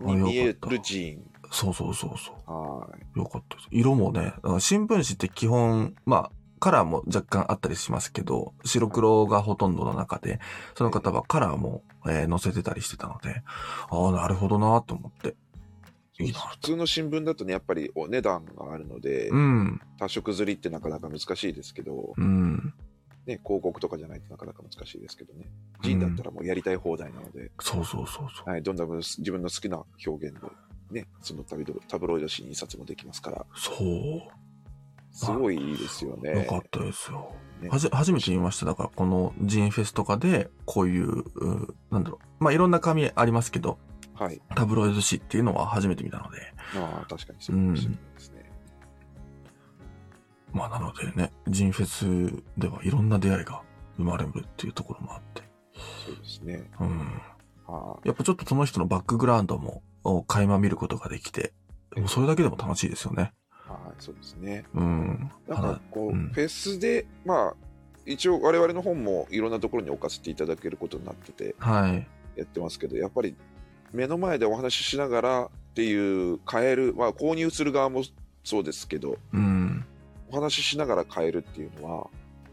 [0.01, 0.21] うん。
[0.21, 1.19] 見えるジ
[1.51, 2.79] そうそうそうそーン。
[2.79, 3.05] はい。
[3.15, 3.19] う。
[3.19, 3.67] よかったです。
[3.71, 10.39] 色もね、新聞紙って基本、まあ、カラーも若干あったりしますけど、白黒がほとんどの中で、
[10.75, 13.43] その方はカラーも、えー載せてたりしてたので、
[13.89, 15.35] ああ、なるほどなと思って。
[16.19, 22.73] 普通の新聞だとね、やっぱりお値段があるので、うん、多色刷りってなかなか難しいですけど、うん。
[23.25, 25.45] ね、広告とかじゃないとなかなか難しいですけどね。
[25.81, 28.49] ジンだったらもうやりたい放題なので、そうそうそうそう。
[28.49, 30.35] はい、どんな分自分の好きな表現
[30.91, 34.49] で、ね、そのタビドタブロイド紙に印刷もできますから、そう。
[35.11, 36.43] すごいいいですよね。
[36.43, 37.33] よかったですよ。
[37.61, 38.65] ねはじ、初めて見ました。
[38.65, 42.43] だから、このジーンフェスとかで、こういう、うなんだろう。
[42.43, 43.79] まあ、いろんな紙ありますけど、
[44.19, 44.41] はい。
[44.53, 47.79] タブロイド紙っていうのは初めて見たので、まあ、確かにそうで
[48.19, 48.51] すね。
[50.51, 53.61] まあ、なのでね、ジーンフェスではいろんな出会いが
[53.95, 55.43] 生まれるっていうところもあって、
[56.05, 56.69] そうですね。
[56.81, 57.21] うん。
[57.65, 61.53] はやっぱちょっとその人のバックグラウンドも、お垣間見ることができて、
[61.95, 63.33] もうそれだけでも楽しいですよね。
[63.67, 64.65] い、はい、そうですね。
[64.73, 65.31] うん。
[65.47, 67.53] なんかこう、うんフェスで、まあ、
[68.05, 72.07] 一応我々の本もいろんなところに置かせていただけることになっててはい。
[72.35, 73.35] やってますけど、やっぱり
[73.93, 78.03] 目の前でお話ししながらっていう買える、まあ購入する側も
[78.43, 79.85] そうですけど、うん。
[80.31, 82.07] お話ししながら買えるっていうのは、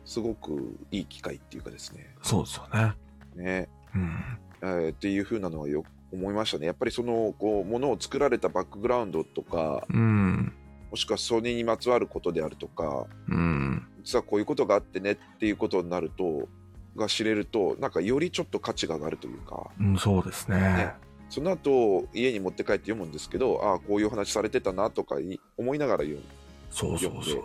[0.05, 2.94] すごくいい機会っていうかですね、そうですよね。
[3.35, 4.38] ね、うん。
[4.62, 6.66] えーっていう風なのはよく思いましたね。
[6.66, 10.53] やっぱりその、こう、ものを作られたバックグラウンドとか、うん。
[10.90, 13.87] もしくはそれにまつわることであるとか、うん。
[14.03, 16.49] 実はこういうことがあってねっていうことになると、
[16.96, 20.57] が知れると、なんかよりちょっと価値が上がるというか、うん、そうですね。
[20.57, 20.94] ね
[21.29, 26.23] その後家に持って帰って読むんですけど、ああ、こういう話されてたなとかい思いながら読む。
[26.71, 27.43] そうそうそう。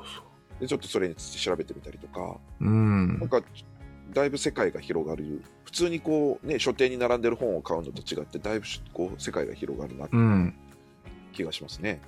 [0.59, 3.29] で、ちょっとそれについて調べてみたりとか、うんなん。
[3.29, 3.41] か、
[4.13, 5.41] だいぶ世界が広がる。
[5.65, 10.53] 普通にこう、ね、書店に並んでる本を買うのと違って、だいぶこう、世界が広がるなってうん。
[11.33, 12.01] 気がしますね。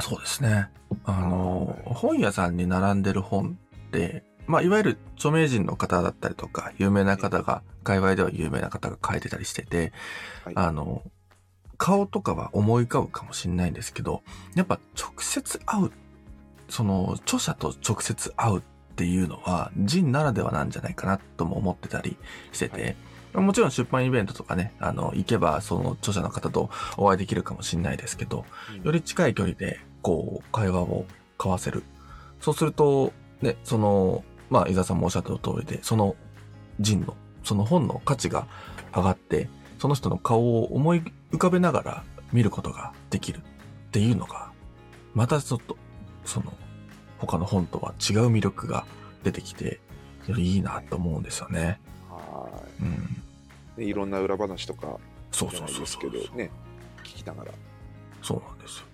[0.00, 0.68] そうですね。
[1.04, 9.92] あの、はい本屋さんに並んでる本って、まあ、いわゆる著名人の方だったりとか、有名な方が、界隈では有名な方が書いてたりしてて、
[10.44, 10.54] はい。
[10.56, 11.02] あの、
[11.78, 14.22] 顔とかは思い浮かぶかもしれないんですけど、
[14.54, 15.92] やっぱ直接会う、
[16.68, 22.16] その、著者と直接会うっっていうのは、ジンならではなんじゃないかなとも思ってたり
[22.52, 22.94] してて、
[23.34, 28.44] もちろん出版イベントとかね、あの、行けばその著者の方とお会いできるかもしれないですけど、
[28.84, 31.06] より近い距離で、こう、会話を
[31.38, 31.82] 交わせる。
[32.40, 36.14] そうすると、ね、その、まあ、伊沢さんもおっしゃった通りで、その
[36.78, 38.46] 人の、その本の価値が
[38.94, 43.40] 上がって、その人の顔を思い浮かべながら見ることができるっ
[43.92, 44.52] ていうのが、
[45.14, 45.78] またちょっと、
[46.26, 46.52] その、
[47.16, 48.84] 他の本とは違う魅力が
[49.22, 49.80] 出てきて、
[50.26, 51.80] よりいいなと思うんですよね。
[52.10, 52.46] は
[52.78, 53.22] うん。
[53.78, 53.86] い。
[53.86, 54.98] ねいろんな裏話とか、
[55.30, 56.50] そうそうそうそうけどね、
[57.04, 57.52] 聞きながら。
[58.20, 58.86] そうなんですよ。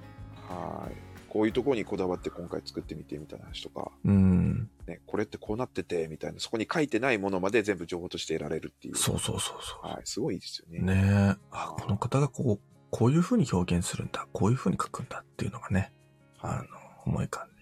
[0.49, 1.08] はい。
[1.29, 4.71] こういうところにこだわって今回作ってみてみたいな話とか、うん。
[4.87, 8.97] ね、これってこうなっててみたいな、そこに書いてないものまで全部情報として得られるっていう。
[8.97, 9.87] そうそうそうそう。
[9.87, 10.03] はい。
[10.05, 10.81] すごいですよね。
[10.81, 11.37] ねえ。
[11.51, 12.61] あ、この方がこう、
[12.91, 15.93] こういう風に表現するんだ、こういう風に書くんだっていうのがね、
[16.41, 16.65] あの、
[17.05, 17.55] 思い浮かんで。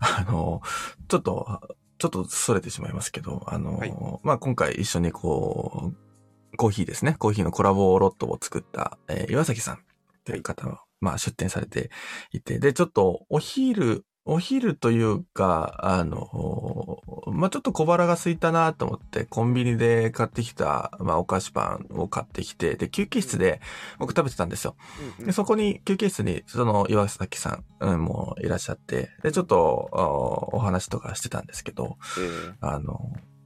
[0.00, 0.62] あの、
[1.08, 7.14] ちょっと、ちょっと逸れてしまいますけど、あの、はいまあ、今回一緒にこう、コーヒーですね。
[7.18, 9.84] コーヒーのコラボロットを作った、えー岩崎さん
[10.24, 11.90] という方が、まあ、出展されて
[12.32, 17.00] いて、で、ちょっと、お昼、お昼というか、あの、
[17.32, 23.60] まあ、ちょっと小腹が空いたなと思って、コンビニで買ってきた、まあ、お菓子パンを買ってきて、で、休憩室で
[23.98, 24.76] 僕食べてたんですよ。
[25.18, 33.00] で、そこに休憩室に、その岩崎さん、うん、もういらっしゃって、で、ちょっと、おお話とかしてたんですけど、えーあの、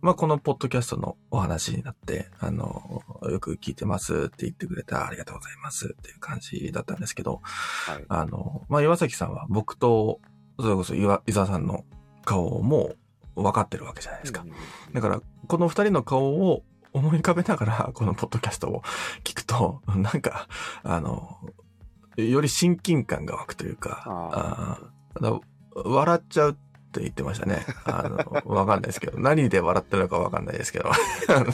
[0.04, 8.04] まあ、このポッドキャストのお話になって、あの、よく聞いてますって言ってくれたありがとうございますっていう感じだったんですけど、はい。
[8.08, 10.20] あの、まあ、岩崎さんは僕と、
[10.60, 11.86] それこそ岩伊沢さんの
[12.26, 12.92] 顔をも
[13.34, 14.44] う分かってるわけじゃないですか。
[14.92, 18.82] だから、この二人の顔を思い浮かべながら、このポッドキャストを
[19.24, 20.48] 聞くと、 なんか、
[20.82, 21.38] あの、
[22.18, 24.78] より親近感が湧くというか、あ
[25.18, 25.40] あ
[25.74, 26.58] 笑っちゃう
[26.94, 27.64] って言ってましたね。
[27.84, 31.46] あの、わかんないですけど、何で笑ってるのかわかんないですけど、あの、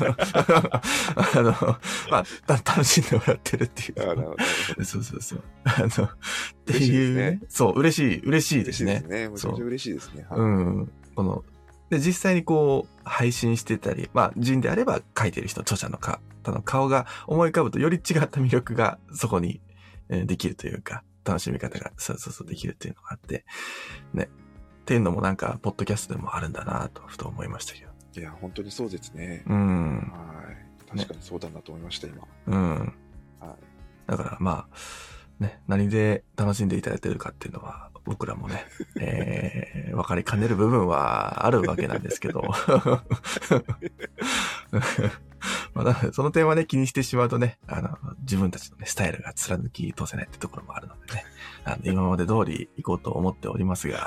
[1.17, 1.53] あの
[2.11, 4.85] まあ、た楽しんでもらってるっていう。
[4.85, 5.43] そうそうそう。
[5.65, 6.09] あの、っ
[6.67, 7.41] て嬉しいいうね。
[7.49, 8.93] そう、嬉しい、嬉しいで嬉しすね。
[8.93, 9.29] いですね。
[9.31, 10.27] めちゃめちゃ嬉しいですね。
[10.29, 10.93] はいうん。
[11.15, 11.45] この、
[11.89, 19.61] で、実際にこう、配信してたり、まあ、人であれば書いてる人、著者の方の顔が思い浮かぶとより違った魅力がそこに、
[20.09, 23.45] えーできるというか、楽しみ方が、そうそうそう、できるっていうのがあって、
[24.15, 24.29] ね。
[24.91, 28.21] っていうのもなんか、ポッドキャストでもあるんだなと、ふと思いましたけど。
[28.21, 29.45] いや、本当にそうですね。
[29.47, 29.99] うん。
[30.13, 30.97] はい。
[30.99, 32.27] 確かにそうだなと思いました、今。
[32.49, 32.93] うん。
[33.39, 33.57] はい。
[34.09, 34.77] だからまあ、
[35.39, 38.65] ね、何で楽しんでいただいてるかっていうのは、僕らもね、
[38.99, 42.43] えー、分かりかねる部分はあるわけなんですけど。
[45.75, 51.25] まあ、その点はね、気にしてしまうとね、あの、自分たちのね、スタイルが貫き通せないってところもあるのでね、
[51.65, 53.99] あの今まで通り行こうと思っておりますが、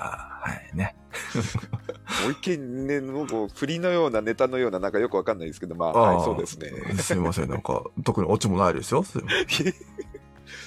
[0.42, 0.96] はいね。
[2.24, 6.70] もう一見ね、もうこう振りのようなネタのような、なんかよくわかんないですけど、まあ、はい、そうですね。
[6.98, 9.04] すいません、なんか、特にオチもないですよ。
[9.04, 9.30] すいま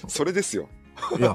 [0.08, 0.68] それですよ。
[1.18, 1.34] いや、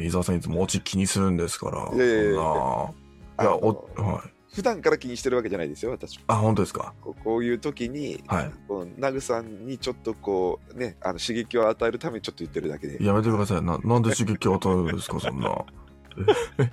[0.00, 1.90] 伊沢さんいつもオチ気にするんですから。
[1.94, 4.35] いやいやいやいあや、のお、はい。
[4.56, 6.18] 普段から気にしてるわけじゃないですよ、私。
[6.28, 6.94] あ、本当ですか？
[7.02, 8.50] こうこういう時に、はい。
[8.66, 13.04] こうナグさんにちょっとこう、ね、あの刺激を与えるためにちょっと言ってるだけで。
[13.04, 13.62] やめてください。
[13.62, 15.50] な、なんで刺激を与えるんですか、そんな。
[16.58, 16.70] え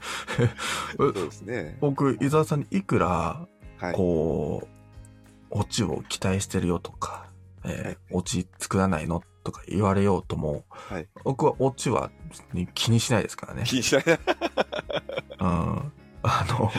[0.96, 1.78] そうですね。
[1.82, 3.46] 僕、伊沢さんにいくら、
[3.78, 3.94] はい。
[3.94, 4.68] こう、
[5.50, 7.28] オチを期待してるよとか、
[7.66, 12.10] えー、オチ作らないのとか言われようとも、はい僕はオチは
[12.74, 13.64] 気にしないですからね。
[13.66, 14.04] 気にしない。
[14.08, 14.18] うん。
[16.26, 16.72] あの、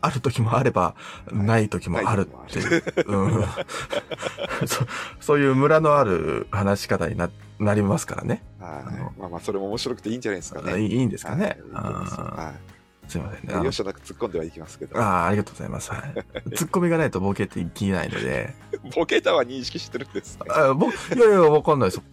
[0.00, 0.94] ある時もあれば、
[1.32, 3.44] ない時もあるっていう、うん
[4.66, 4.86] そ。
[5.20, 8.42] そういうムラのある話し方にななりますからね。
[8.58, 8.80] は
[9.16, 10.80] いまあまあ、それも面白くていいんじゃないですかね。
[10.80, 11.58] いいんですかね。
[11.58, 13.64] すよあはーすいませんね。
[13.64, 14.96] 容赦なく突っ込んではいきますけど。
[14.96, 15.90] ああ、ありがとうございます。
[15.90, 16.50] はい。
[16.54, 18.54] ツッコミがないとボケってできないので。
[18.94, 20.46] ボケたは認識してるんですね。
[20.48, 22.06] あぼいやいや、わかんない、そこ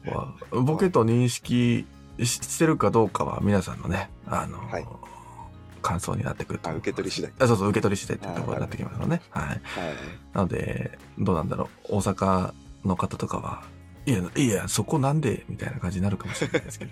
[0.52, 0.62] は。
[0.63, 1.86] ボケと認識
[2.19, 4.86] ししてるかどうかは皆さんのね、あの、はい
[5.88, 6.69] 感想になってくると。
[6.76, 7.32] 受け取り次第。
[7.39, 9.21] あそうそう、受け取り次第っていうところになってきますよね。
[9.30, 9.47] はい。
[9.47, 9.60] はい。
[10.34, 11.95] なので、どうなんだろう。
[11.95, 13.63] 大阪の方とかは、
[14.06, 16.89] いや、いや、そこなんでみたいな感じになるかもしれないですけ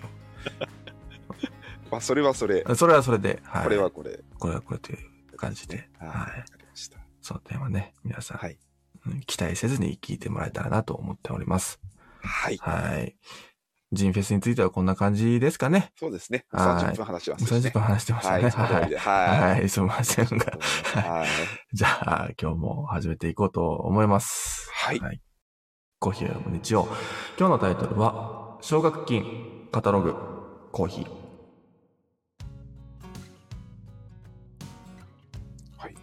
[1.90, 2.64] まあ、それはそれ。
[2.64, 2.74] ど。
[2.74, 3.64] それはそれで、はい。
[3.64, 4.18] これはこれ。
[4.38, 6.44] これはこれという感じで、はい。
[6.58, 6.98] りました。
[7.20, 8.58] その点はね、皆さん、はい。
[9.06, 11.78] うん期待せずに聞いてもらえたらなと思っております。
[12.22, 12.56] はい。
[12.56, 13.14] はい。
[13.92, 15.92] ジンフェスについてはこんな感じですかね。
[15.96, 16.44] そうですね。
[16.50, 17.60] はい30分話しますね。
[17.60, 18.42] 30分話してましたはい。
[18.42, 18.50] ね。
[18.50, 18.96] はい。
[19.58, 20.58] はい、すみませんが。
[20.94, 21.28] はい。
[21.72, 24.70] じゃあ、今日も始めていこうと思います。
[24.72, 25.00] はい。
[26.00, 26.88] コーヒーを読む日曜。
[27.38, 30.14] 今日のタイトルは、奨学金カタログ
[30.72, 31.08] コーヒー。
[35.78, 35.96] はい。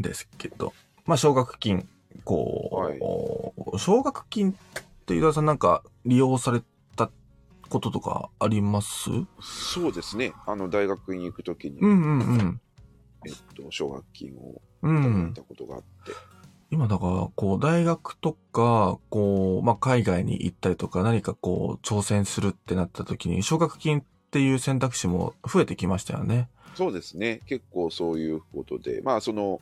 [0.00, 0.72] ですけど、
[1.04, 1.88] まあ、奨学金、
[2.24, 6.62] こう、奨学金って井田さんなんか利用され
[6.96, 7.10] た
[7.68, 9.10] こととかあります？
[9.40, 10.32] そうですね。
[10.46, 12.60] あの、大学に行くときに、うんうんうん。
[13.26, 15.34] えっと、奨学金をういただいん。
[15.34, 16.12] たことがあって、
[16.70, 26.48] 今だから、こう、大学とか、こう、まあ、海外に行ったりとか、何かこう、挑戦するってなった時に、奨学金っていう選択肢も増えてきましたよね。
[26.74, 27.40] そうですね。
[27.46, 29.60] 結構そういうことで、まあ、その、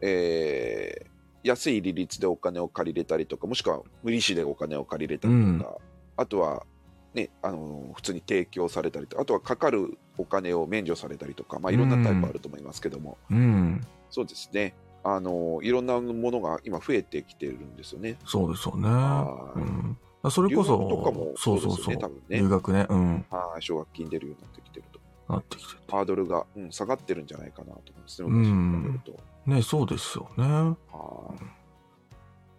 [0.00, 1.13] えー
[1.44, 5.76] 安い利率でお金を借りれたりとか、もしくは無利子でお金を借りれたりとか、
[6.16, 6.64] あとは、
[7.12, 13.86] ね、あの普通に提供されたりとか、あとはかかるお金を免除されたりとか、まあ、いろんなタイプあると思いますけども、うん。
[14.10, 14.74] そうですね。
[15.06, 18.16] あのいろんなものが今増えてきてるんですよね。
[18.24, 18.88] そうですよね。
[18.88, 20.30] はいうん。
[20.30, 21.76] それこそ、とかもそうそうそう。
[21.76, 23.26] そうですよね多分ね留学ね、うん。
[23.30, 25.00] はい、奨学金出るようになってきてると。
[25.34, 25.92] なってきてて。
[25.92, 29.33] ハードルが、うん、下がってるんじゃないかなと思いますね、うん昔に比べると。
[29.46, 30.44] ね、そうですよね。
[30.44, 30.54] だ
[30.96, 31.38] はい。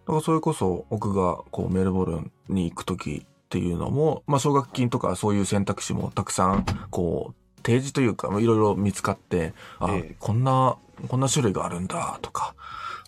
[0.06, 10.16] からそれこそ、僕がこうメルボルンに行く時っていうのも、まあ奨学金とかそういう選択肢もたくさん、こう、提示というか、いろいろ見つかって、あ、ええ。
[10.20, 10.76] こんな、
[11.08, 12.54] こんな種類があるんだとか、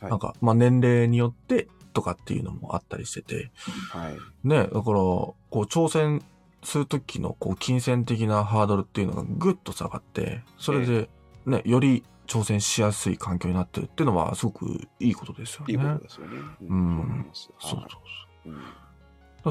[0.00, 0.10] はい。
[0.10, 3.50] なんか、まあ年齢によってとかっていうのもあったりしてて、
[3.90, 4.16] はい。
[4.42, 6.24] ね、だから、こう挑戦
[6.62, 11.08] する時のこう金銭的なハードルっていうのがぐっと下がって、それで
[11.46, 15.72] ね、より挑戦しやすい環境になってるっていうのはすごくいいことですよね。
[15.72, 16.38] いいことですよね。
[16.68, 17.98] うんそうそうそ
[18.46, 18.62] うん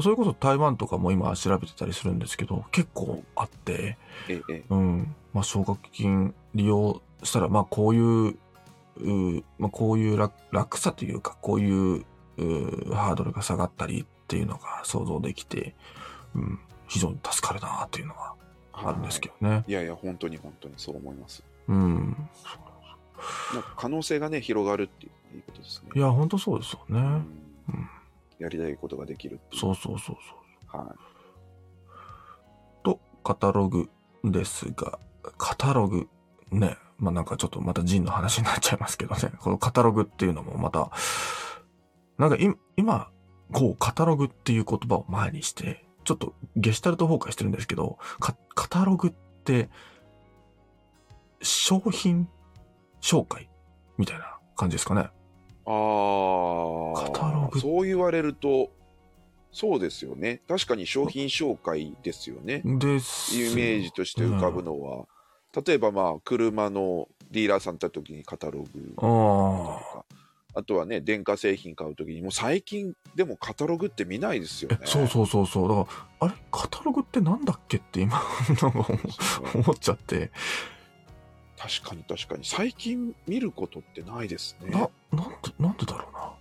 [0.02, 3.96] それこそ台湾とかも今調べてたりするんですけど、結構あって、
[4.28, 5.14] えええうん。
[5.32, 8.36] まあ、奨学金利用したら、まあ、こういう、
[9.00, 12.04] うまあ、こういう楽楽さというか、こういう
[12.36, 15.74] うハードルが下がったりっていうのが想像できて、
[16.34, 18.34] うん、非常に助かるなっていうのは
[18.72, 19.64] あるんですけどね。
[19.66, 21.42] いやいや、本当に本当にそう思います。
[21.68, 22.28] うん。
[23.54, 25.90] なんか可能性がね、広がるっていういいことですね。
[25.94, 26.98] いや、本当そうですよね。
[26.98, 27.08] うんう
[27.72, 27.90] ん
[28.38, 29.40] やりたいことができる。
[29.52, 30.16] そうそうそう
[30.72, 30.78] そう。
[30.78, 30.94] は
[32.84, 33.90] と、カタログ
[34.24, 34.98] ですが、
[35.36, 36.08] カタログ、
[36.50, 40.90] ね、まあなんかちょっとまたジンの話になっちゃいますけどね、このカタログっていうのもまた、
[42.16, 43.10] なんかい今、
[43.52, 49.68] こうカタログっていう言葉を前にして、ちょっとゲシュタルト崩壊してるんですけど、カカタログって、
[51.42, 52.28] 商品
[53.00, 53.48] 紹介？
[53.96, 55.02] みたいな感じですかね。
[55.02, 55.04] い。
[55.04, 55.10] あ
[55.66, 58.70] あ、カタログそう言われると、
[59.52, 60.42] そうですよね。
[60.46, 62.62] 確かに商品紹介ですよね。
[62.64, 63.34] です。
[63.34, 65.06] イメージとして浮かぶのは、
[65.66, 69.00] 例えばまあ、車のディーラーさん行った時にカタログと。
[69.00, 70.04] か、
[70.54, 74.86] あとはね、電化製品買う時に、もう最近でもカタログって見ないですよねえ。
[74.86, 75.68] そうそうそうそう。
[75.68, 76.34] だから、あれ？
[76.50, 78.20] カタログってなんだっけって今、
[78.62, 78.86] なんか
[79.54, 80.30] 思っちゃって。
[81.58, 82.44] 確かに確かに。
[82.44, 84.70] 最近見ることってないですね。
[84.70, 86.32] な、なんで、なんでだろうな。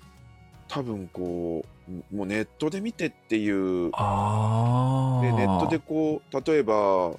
[0.67, 5.25] 多分こう、もうネットで見てっていう、ああ。
[5.25, 7.13] でネットでこう、例えば、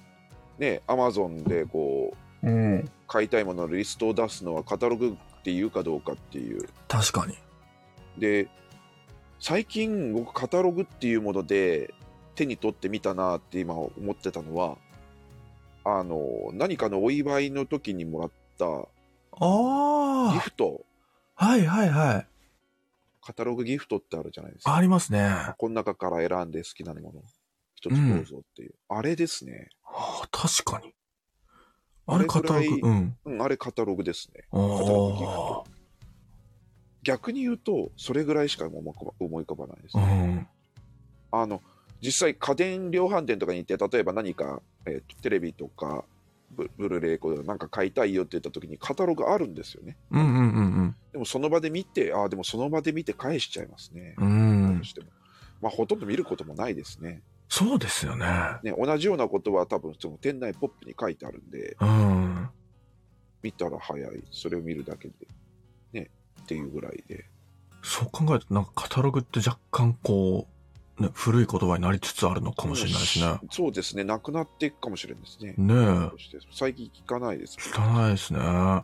[0.58, 2.90] ね、アマゾンでこう、うん。
[3.08, 6.68] 買いたいもののリストを出すのはカタログっていうかどうかっていう。
[6.86, 7.36] 確かに。
[8.18, 8.48] で、
[9.40, 11.94] 最近僕カタログっていうもので
[12.34, 14.76] 手に取ってみたなって今思ってたのは、
[15.90, 18.86] あの、何かのお祝いの時にもらったギ
[19.40, 20.84] あフト、
[21.36, 21.46] あ。
[21.46, 22.26] はいはいはい。
[23.22, 24.74] カタログギフトってあるじゃないですか。
[24.74, 25.30] ありますね。
[25.56, 27.22] この中から選んで好きなもの
[27.74, 28.74] 一つどうぞっていう。
[28.88, 29.68] あれですね。
[29.84, 30.94] ああ確かに。
[32.06, 32.88] あれカタロあれグ。
[32.88, 33.16] うん。
[33.24, 34.44] うん、あれカタログですね。
[34.50, 35.70] あカタログギフトあ。
[37.02, 40.06] 逆に言うと、それぐらいしか思い浮かば思い浮かばないですうね。
[40.06, 40.48] ん。
[41.30, 41.62] あの、
[42.00, 46.04] 実際家電量販店とかに行って、例えば何か、えーとテレビとか、
[46.50, 49.96] ブブルーレイコードなんか買いたいよって言った時にカタログあるんですよね。
[50.10, 54.14] うんうんうんでもその場で見て、ああ、でもその場で見て返しちゃいますね。
[54.18, 54.80] うん。
[54.84, 55.08] しても。
[55.60, 57.22] まあ、ほとんど見ることもないですね。
[57.48, 58.26] そうですよね。
[58.62, 62.48] ね、同じようなことは多分その店内ポップに書いてあるんで、うん。
[63.42, 64.22] 見たら早い。
[64.30, 65.14] それを見るだけで、
[65.92, 66.10] ね、
[66.42, 67.24] っていうぐらいで。
[67.82, 70.57] そう考えると、なんかカタログって若干こう、
[71.00, 73.38] ね、古い言葉になりつつあるのかもしれないですね。
[73.50, 74.04] そうですね。
[74.04, 75.54] なくなっていくかもしれないですね。
[75.56, 76.38] ねえ。
[76.52, 77.56] 最近聞かないです。
[77.56, 78.40] 聞かないですね。
[78.40, 78.82] 本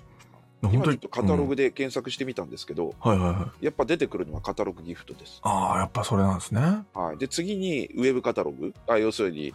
[0.62, 3.64] 当に今ちょっとカタロうんグで検索してみたんですけど、はいはいはい。
[3.64, 5.40] やっぱ出てくるのはカタログギフトです。
[5.42, 6.60] ああ、やっぱそれなんですね。
[6.94, 9.52] はい、で次にウェブカタログあ要するに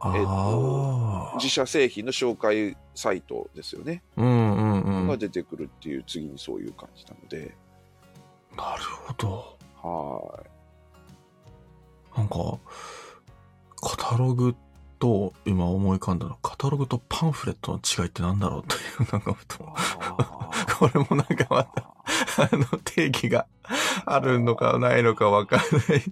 [0.00, 4.92] あえっあ、自社製品の紹介サイトですよね、うんうんうん。
[4.92, 7.54] なるが出てくるっていう次にそういう感じなので、
[8.56, 9.58] ほど。
[9.82, 10.42] は
[12.16, 12.58] なんか、
[13.80, 14.54] カタログ
[14.98, 19.74] と、今思い浮かんだのは、カタログとパンフレットの違いってなんだろうっていう、 なんかふと
[20.78, 21.94] これもなんかまた、
[22.38, 23.46] あの、定義が
[24.06, 26.02] あるのかないのかわかんない。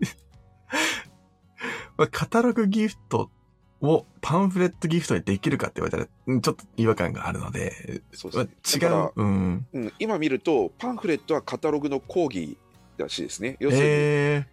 [1.96, 3.30] まあ、カタログギフト
[3.80, 8.86] をパンフレットギフトにできるかって言われたら、うんちょっと違和感があるので、まあそうですね。
[8.86, 9.12] 違う。
[9.16, 9.66] うん。
[9.72, 12.58] うん、今見ると、パンフレットはカタログの講義
[12.96, 13.56] らしいですね。
[13.60, 14.46] 要するに、へ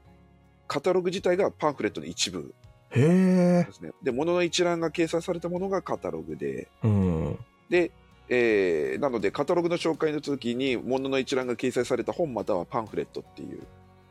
[0.67, 2.53] カタログ自体がパンフレットの一部
[2.91, 3.01] え。
[3.01, 3.71] へえで。
[3.71, 3.91] すね。
[4.03, 7.39] で、物の一覧が掲載されたものがカタログで、うん。
[7.69, 7.91] で、
[8.29, 13.61] えーなので、カタログの紹介の時に、物の一覧が掲載された本またはパンフレットっていう、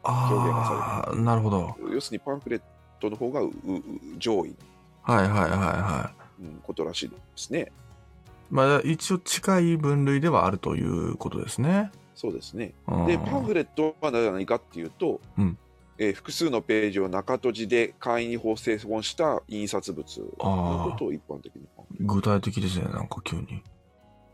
[0.04, 1.76] 表現がさああ、なるほど。
[1.92, 2.60] 要するにパンフレッ
[3.00, 3.52] トの方がうう
[4.18, 4.54] 上位
[5.02, 6.42] はいはいはいはい。
[6.42, 7.72] の、うんことらしいですね。
[8.50, 11.90] まあ、一応近い分類ではあるということですね。
[12.14, 12.72] そうですね。
[12.86, 15.58] うんで、パンフレットは何かっていうと、うん
[15.98, 21.62] えー複数のページを中閉じで簡易に縫製本した印刷物のことを一般的に
[22.00, 23.62] 具体的ですね、なんか急に。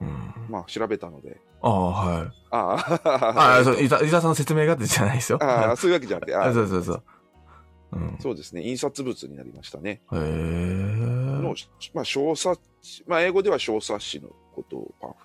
[0.01, 0.35] うん。
[0.47, 1.41] トまあ、調べたので。
[1.63, 2.33] ああ、はい。
[2.51, 2.59] あ
[3.05, 5.39] ああ、あ、そう、伊沢伊沢さんの説明がってじゃないですよ。
[5.41, 7.05] ああ、そういうわけじゃなくて、ああそうそうそう。
[7.93, 8.17] うん。
[8.21, 10.03] そうですね、印刷物になりましたね。
[10.13, 10.19] へえ。
[11.43, 11.55] の、
[11.95, 15.22] まあ、小冊子、まあ、英語では小冊子のことをパンフ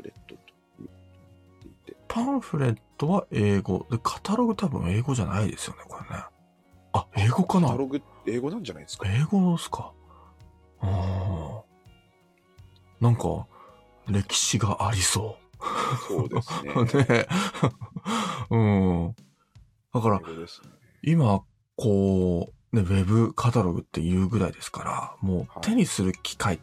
[2.26, 3.86] パンフレットは英語。
[3.91, 6.24] で、カタログ多分英語じゃないですよね、これね。
[6.93, 7.68] あ、英語かな？
[7.68, 9.07] カタログ、英語なんじゃないですか？
[9.07, 9.91] 英語ですか？
[10.82, 11.63] ああ。
[12.99, 13.45] なんか、
[14.07, 15.38] 歴史がありそ
[16.07, 16.72] そうですね。
[16.76, 16.86] う。
[16.97, 17.28] ね
[18.49, 19.15] うん。
[19.93, 20.26] だからね。
[21.03, 21.43] 今、
[21.76, 26.59] こう、ね、ウェブカタログっていうぐらいですから、もうはい手にする機会、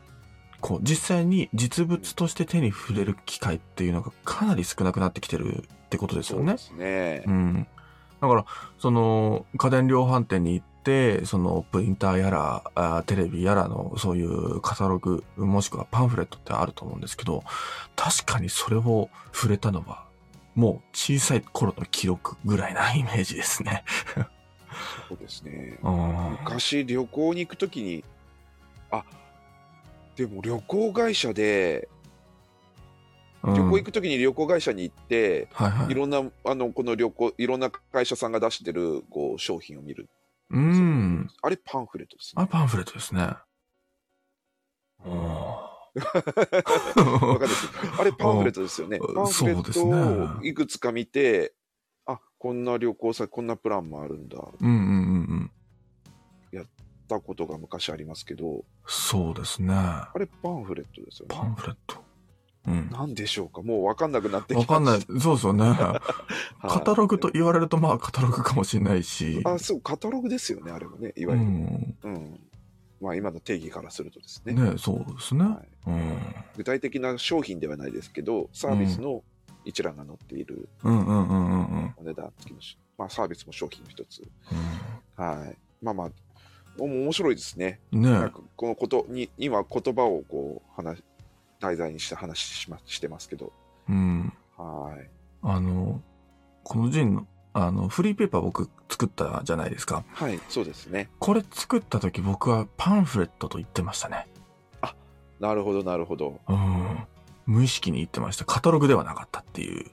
[0.65, 7.23] こう、実際に実物として手に触れる機会っていうのがかなり少なくなってきてるってことですよねそうで。
[7.23, 7.31] すねう。
[7.31, 7.67] ん。
[8.23, 8.47] だから、
[8.79, 17.45] その、家電量販店に行って、その、プリンターやら、あテレビやらの、そういうカタログ、もしくはパンフレットってあると思うんですけど、
[17.95, 20.07] 確かにそれを触れたのは、
[20.55, 23.85] もう小さい頃の記録ぐらいなイメージですね。
[25.11, 25.79] そうですね。
[25.83, 26.39] うん。
[26.41, 28.03] 昔旅行に行くときに、
[28.91, 29.05] あ
[30.17, 31.89] でも旅行会社で、
[33.43, 35.95] 旅旅行行くときに旅行会社に行って、はいはいい。
[35.95, 40.09] ろんな、あの、この旅行、いろんな会社さんが出してる、こう、商品を見る。
[40.51, 41.29] うん。
[41.43, 42.49] あれパンフレットですあ、ね。
[42.51, 43.21] パンフレットですね。
[43.23, 43.39] わ
[45.95, 48.99] かんないですあれパンフレットですよね。
[48.99, 51.55] うんパンフレットをいくつか見て、
[52.07, 54.39] あ、こんな旅行先、こんなプランもあるんだ。
[54.61, 55.51] うんうんうんうん。
[57.09, 59.75] たことが昔ありますけど、そうですね。
[59.75, 61.37] あれパンフレットですよね。
[61.37, 62.05] パンフレット。
[62.67, 62.91] うん。
[62.91, 63.63] なんでしょうか？
[63.63, 65.01] もうわかんなくなってきまわかんない。
[65.21, 65.65] そうですよね。
[65.71, 66.01] は
[66.67, 69.43] いカタログと言われると、まあ、カタログかもしれないし。
[69.45, 71.47] あ、そう、カタログですよね、あれもね、いうわゆる。
[71.47, 71.97] ん。
[72.03, 72.41] うん。
[73.03, 74.55] まあ、今の定義からするとですね。
[74.55, 75.45] ねそうですね。
[75.45, 76.19] はいうん。
[76.57, 79.23] 具体的な商品ではないですけど、サービスの
[79.67, 81.95] 一覧が載っているうんうんうんうんうん。
[81.99, 84.23] お値段付きのし、まあ、サービスも商品の一つ。
[84.23, 85.57] うはい。
[85.83, 86.34] まあまあ、お
[86.79, 87.81] 面白いですね。
[87.93, 91.03] ん、ねなんかこのことに、今言葉をこう、話、
[91.61, 93.53] 題材にして話しましてますけど。
[93.89, 94.33] うん。
[94.57, 95.11] はい。
[95.43, 96.01] あの、
[96.63, 100.05] このジンの、あの、フリーペーパー僕作ったじゃないですか。
[100.13, 101.09] はい、そうですね。
[101.19, 104.27] これ作った時僕はパンフレットと言ってましたね。
[105.41, 106.41] なるほど、なるほど。
[106.49, 106.99] うん。
[107.47, 108.45] 無意識に言ってました。
[108.45, 109.91] カタログではなかったっていう。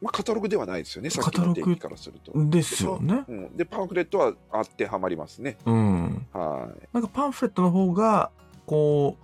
[0.00, 2.32] まあ、カタログではないですよね、さっきカタログの定義からすると。
[2.34, 3.24] ですよね。
[3.26, 5.58] うん、で、パンフレットは当てはまりますね。
[5.66, 6.26] うん。
[6.32, 6.88] はい。
[6.92, 8.30] なんかパンフレットの方が、
[8.66, 9.16] こ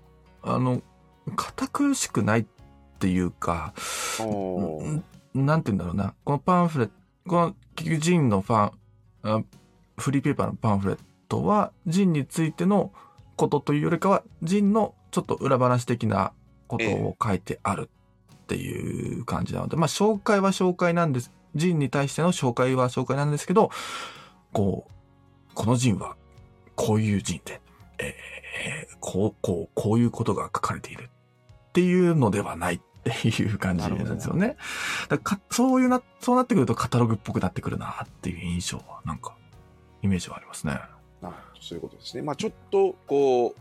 [0.42, 0.82] う、あの、
[1.36, 2.46] 堅苦しくないっ
[2.98, 3.72] ていうか、
[5.32, 6.14] なんて言うんだろうな。
[6.24, 6.92] このパンフレット、
[7.28, 8.72] この結局ジンのファン、
[9.22, 9.42] あ
[9.96, 10.98] フリーペーパーのパンフレッ
[11.28, 12.92] トは、ジンについての
[13.36, 16.32] ことというよりかは、ジンのちょっと裏話的な
[16.66, 17.90] ことを書いてある
[18.44, 21.30] っていう感じなので、まあ紹介は紹介なんです。
[21.54, 23.70] ジンに対しての紹介は紹介なんですけど、
[24.52, 24.92] こう、
[25.54, 26.16] このジンは
[26.74, 27.60] こういうジンで、
[27.98, 28.34] えー
[29.00, 31.10] こう、こう、こういうことが書かれている
[31.68, 34.56] っていうのではないっていう感じなんですよね。
[35.08, 39.36] だからかそういうな、そうなってくるとカタログっぽくなってくるなっていう印象は、なんか、
[40.02, 40.80] イメージはありますね。
[41.22, 42.22] あそういうことですね。
[42.22, 43.60] まあ、ちょっと、こう、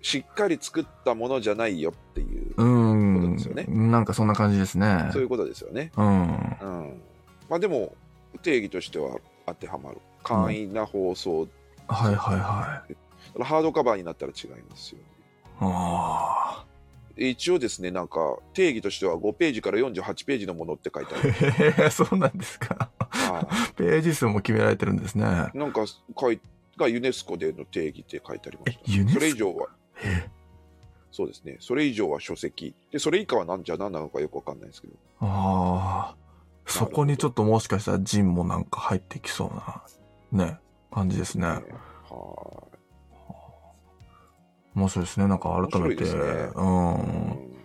[0.00, 3.64] しっかり作ったものじゃないよっていう、うことんですよね。
[3.68, 5.10] なんかそんな感じですね。
[5.12, 5.90] そういうことですよね。
[5.96, 6.06] うん。
[6.06, 7.02] うん。
[7.48, 7.94] まあ、でも、
[8.42, 9.98] 定義としては当てはまる。
[10.22, 11.48] 簡易な放送、
[11.86, 13.42] はいはいはい。
[13.44, 14.98] ハードカバーになったら違いますよ。
[15.60, 16.64] あ
[17.16, 21.22] 一応ですね、なんか、定義としては5ページから48ページのものって書いてああ。
[21.22, 21.30] る。
[21.30, 22.90] へ へそうなんですか。
[23.10, 25.24] はページ数も決められてるんですね。
[25.52, 25.84] いなんか、
[26.18, 26.40] 書い
[26.76, 28.80] がユネスコでの定義って書いてありました。
[28.80, 29.20] えユネスコ？
[29.20, 29.68] それ以上は、へ
[31.10, 31.56] そうですね。
[31.60, 32.74] それ以上は書籍。
[32.92, 34.94] で、それ以下は何じゃ何なのかよくわかんないですけど。
[35.20, 36.16] ああ、
[36.66, 39.46] そこにちょっともしかしたらジンもなんか入ってきそ
[40.32, 40.58] うな、ね、
[40.92, 41.46] 感じですね。
[41.46, 41.62] は
[44.74, 45.26] 面白いですね。
[45.26, 46.04] なんか改めて。
[46.04, 46.10] ね
[46.54, 46.62] う。
[46.62, 47.58] んん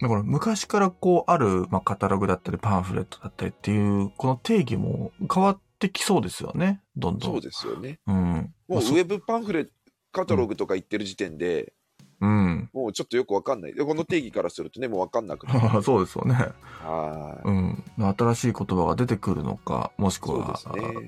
[0.00, 6.80] だから昔からこうある、まあ、カタログだったりパンフレットだったりっていう、この定義も変わってきそうですよね。
[6.96, 7.32] どんどん。
[7.32, 7.98] そうですよね。
[8.06, 8.54] うん。
[8.68, 9.70] もうウェブパンフレット、
[10.12, 11.72] カタログとか言ってる時点で、
[12.20, 12.68] うん。
[12.72, 13.74] もうちょっとよくわかんない。
[13.74, 15.80] でこの定義からするとね、もうわかんなくなる。
[15.82, 16.34] そうですよね。
[16.82, 17.84] はうん。
[17.96, 20.58] 新しい言葉が出てくるのか、もしくは、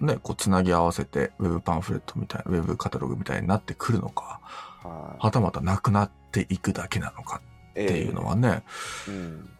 [0.00, 4.40] ねね、こう、つなぎ合わせて、ウェブパンフレットみたいな、ウェブカタログみたいになってくるのか、
[4.84, 4.88] い。
[4.88, 5.24] はい。
[5.26, 8.62] はたまたなくなっていくだけなのかっていうのはね、
[9.08, 9.50] ええうん。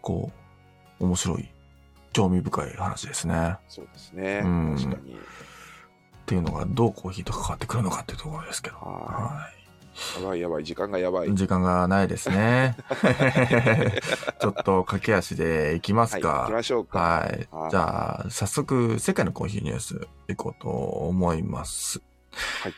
[0.00, 0.32] こ
[1.00, 1.50] う、面白い、
[2.14, 3.58] 興味深い話ですね。
[3.68, 4.40] そうですね。
[4.42, 5.12] うん確かに。
[5.12, 8.76] っていうのがどうコーヒーと関わってくるのかっていうところですけど。
[8.76, 8.82] は。
[8.82, 9.61] はい
[10.20, 11.28] やばいやばい、時間がやばい。
[11.28, 11.34] い。
[11.34, 12.76] 時間がないですね。
[14.40, 16.98] ちょっと駆け足でいきますはい、きましょうか。
[16.98, 17.70] はいはい。
[17.70, 22.00] じゃあ、早速、世界のコーヒーニュースいこうと思います。
[22.62, 22.74] はい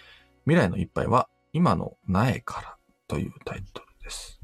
[0.46, 2.76] 未来の一杯は、今の苗から
[3.08, 4.40] というタイトルです。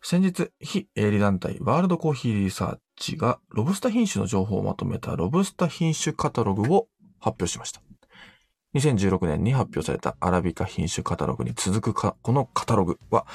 [0.00, 6.88] 先日、非営利団体ワールドコーヒーリサーチがロブスター品種の情報をまとめたロブスター品種カタログを
[7.18, 7.82] 発表しました。
[8.78, 13.26] 2016年に発表されたアラビカ品種カタログに続くか、このカタログは、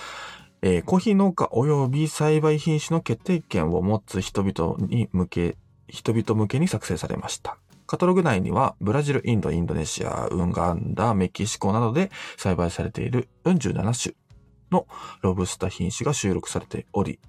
[0.62, 7.58] えーコーヒー農家及び栽培品種の決定権を持つ人々に向け、人々向けに作成されました。
[7.86, 14.16] カタログ内には、ブラジル、インド、インドネシア、ウンガンダ、メキシコなどで栽培されている47種
[14.72, 14.88] の
[15.22, 17.20] ロブスター品種が収録されており、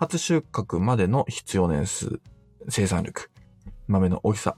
[0.00, 2.20] 初収穫までの必要年数、
[2.68, 3.30] 生産力、
[3.86, 4.56] 豆の大きさ、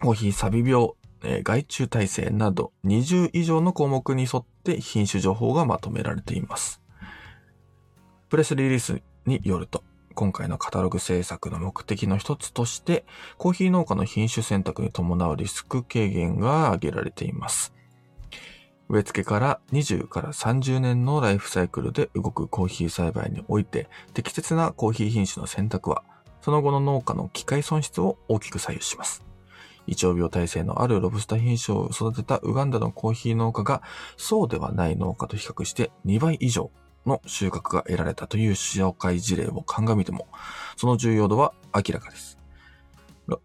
[0.00, 0.90] コーヒーサビ病、
[1.22, 6.80] えー害虫耐性など20以上の項目に沿って品種情報がまとめられています。
[8.28, 9.82] プレスリリースによると、
[10.14, 13.04] 今回のカタログ制作の目的の一つとして、
[13.36, 17.72] コーヒー農家の品種選択に伴うリスク軽減が挙げられています。
[18.88, 26.02] 植え付けから20から30年のライフサイクルで動くコーヒー栽培において、適切なコーヒー品種の選択は、
[26.40, 29.27] その後の農家の機械損失を大きく左右します。
[29.88, 33.82] 胃腸病耐性のあるロブスター品種を育てたウガンダのコーヒー農家が、
[34.16, 36.70] そうではない農家と比較して2倍以上
[37.06, 40.28] の収穫が得られたという紹介事例を鑑みても、
[40.76, 42.38] その重要度は明らかです。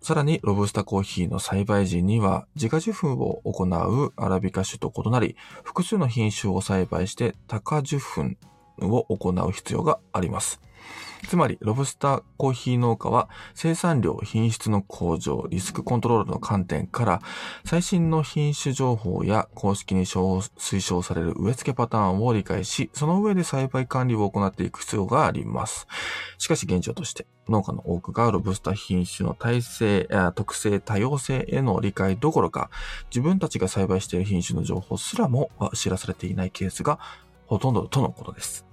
[0.02, 8.36] さらに、ロブスターコーヒーの栽培時には、自家受粉を行うアラビカ種と異なり、複数の品種を栽培して多花受粉
[8.80, 10.62] を行う必要があります。
[11.28, 17.22] つまり、ロブスターコーヒー農家は生産量、品質の向上、リスクコントロールの観点から、
[17.66, 25.88] 最新の品種情報や公式に推奨される植え付けパターンを理解し、その上で栽培管理を行っていく必要があります。
[26.38, 32.70] しかし現状として、農家の多くがロブスター品種の耐性、あ特性、多様性への理解どころか、
[33.10, 37.00] 自分たちが栽培している品種の情報すらも知らされていないケースが
[37.48, 38.66] ほとんどとのことです。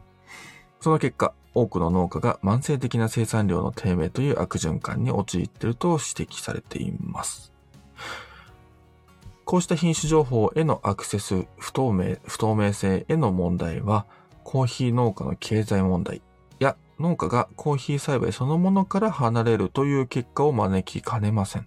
[0.80, 7.52] その結果、多くの農家が慢性的な生産量の低迷という悪循環に陥っていると指摘されています。
[9.44, 14.06] こうした品種情報へのアクセス不透明、不透明性への問題は、
[14.44, 16.22] コーヒー農家の経済問題
[16.60, 21.66] や農家がコーヒー栽培そのものから離れるという結果を招きかねません。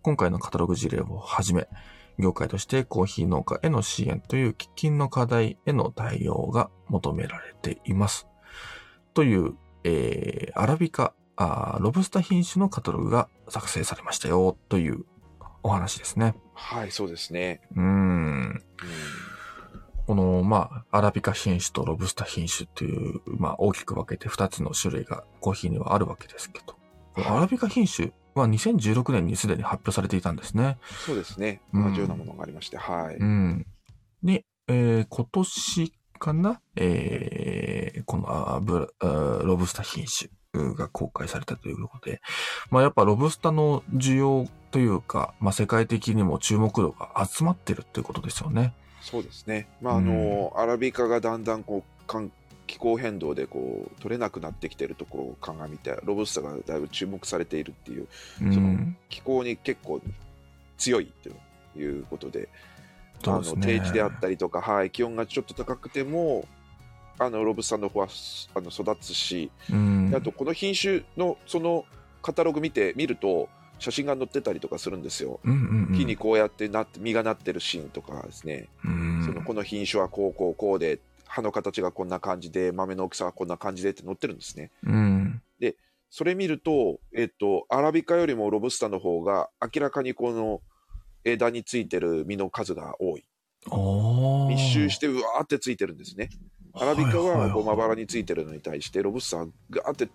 [0.00, 1.68] 今回のカタログ事例をはじめ、
[2.18, 8.26] 業界としてコーヒー農家への支援という喫緊の課題への対応が求められています。
[9.16, 9.54] という、
[9.84, 15.06] えー、アラビカあー、ロブスター品種のカタログが作成されましたよ、という
[15.62, 16.34] お話ですね。
[16.52, 17.62] はい、そうですね。
[17.74, 17.84] うーん。
[17.84, 17.88] う
[18.50, 18.62] ん
[20.06, 26.76] この、まあ、アラビカ品種とロブスター品種っていう、まあ、大きく分けて2つの種類がコーヒーにはあるわけですけど、
[27.28, 30.78] アラビカ品種は2016年にすでに発表されていたんですね。
[31.04, 31.60] そうですね。
[31.72, 33.16] うん同じようなものがありまして、はい。
[33.16, 33.66] うん。
[34.22, 36.60] で、えー今年かな？
[36.76, 42.20] えーこのあブラあロブスター品種が公開されたということで、
[42.70, 48.74] まあやっぱロブスターの需要というか、まあ世界的にも注目度が集まってるっていうことですよね。
[49.00, 49.68] そうですね。
[49.80, 52.32] まあ、あの、アラビカがだんだんこう、かん
[52.66, 58.08] 気候変動でこう取れなくなってきてるところを鑑みてロブスターがだいぶ注目されているっていう
[58.42, 58.76] うん、その
[59.08, 60.00] 気候に結構
[60.76, 61.30] 強いって
[61.78, 62.48] いうことで
[63.24, 66.46] あのそうですね低地であったりとか、はい、気温がちょっと高くても
[67.18, 68.08] あのロブスターの方は
[68.54, 71.84] あの育つし、うんであとこの品種のその
[72.22, 73.48] カタログ見て見ると
[73.78, 75.40] 写真が載ってたりとかするんですよ。
[75.44, 84.70] 木にこうやってなって実がなってるシーンとかですね、うんそのこの品種はこうこうこうで葉の形がこんな感じで、豆の大きさがこんな感じでって載ってるんですね。
[84.84, 85.42] うん。
[86.10, 90.60] それ見ると、えっと、アラビカよりもロブスターの方が明らかにこの
[91.26, 93.24] 枝についてる実の数が多い。
[94.48, 96.30] 密集してうわーってついてるんですね。
[96.72, 100.08] アラビカはいはいはいはこうまばらについてるのに対して、ロブスターはガーって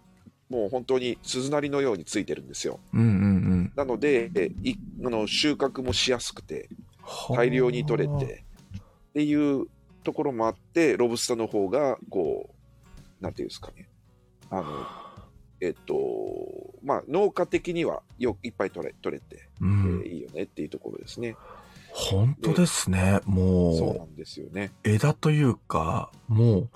[0.49, 2.79] もう本当に鈴なりのようについてるんですよ。
[2.93, 6.69] うんうんうんなので、えいあの収穫もしやすくて、
[7.01, 7.37] はあ。
[7.37, 8.43] 大量に取れて
[9.09, 9.65] っていう
[10.03, 12.49] ところもあって、ロブスターの方が、こ
[13.19, 13.87] う、なんていうんですかね。
[14.49, 14.63] あの、
[15.61, 15.95] えっと、
[16.83, 20.07] まあ、農家的にはよいっぱい取れ取れて、うえんー。
[20.07, 21.35] いいよねっていうところですね。
[21.93, 23.19] 本当ですね。
[23.25, 23.35] そう
[23.93, 24.71] なもんですよね。
[24.83, 26.69] う、枝というか、もう、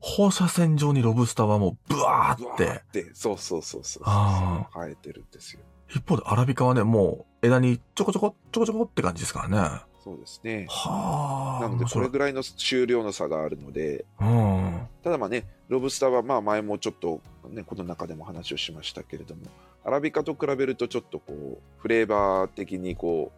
[0.00, 5.60] 放射線状にロブスターはもう、ブワーってっ、て、そうそうそうそう生えてるんですよ。
[5.88, 9.91] 一方でアラビカはね、もう、枝にちょこちょこ、ちょこちょこって感じですからね。
[10.02, 10.66] そうですね。
[10.68, 11.62] はあ。
[11.62, 14.88] なので、これぐらいの収量の差があるので、うん。
[15.04, 19.42] ただまあね、ロブスターはまあ前もちょっと、ね、この中でも話をしましたけれども、
[19.84, 23.30] アラビカと比べるとちょっとこう、フレーバー的にこ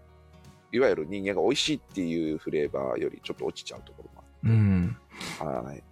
[0.72, 4.96] う、いわゆる人間が美味しいっていうフレーバーよりちょっと落ちちゃうところもうん。
[5.40, 5.66] ある。
[5.66, 5.82] はい。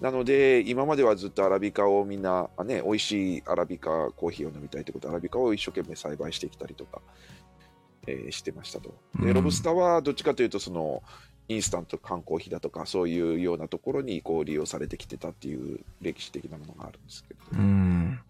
[0.00, 7.00] なので、今まではずっとアラビカをみんな、あね、美味しいアラビカコーヒーを飲みたいということで、アラビカを一生懸命栽培してきたりとか、
[8.06, 8.94] えーしてましたと。
[9.20, 11.02] で、うんロブスターはどっちかというと、その、
[11.48, 17.62] インスタント缶コーヒーだとか、そういうようなところにこう利用されてきてたっていう歴史的なものがあるんですけれども。
[17.62, 18.20] うん。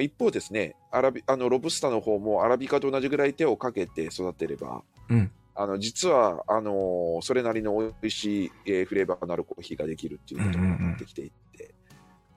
[0.00, 11.74] 一方ですね、アラビあのロブスターの方もアラビカと同じぐらい手をかけて育てれば、うんあの実はあのーそれなりの美味しい、えーフレーバーのあるコーヒーができるっていうことになってきていって、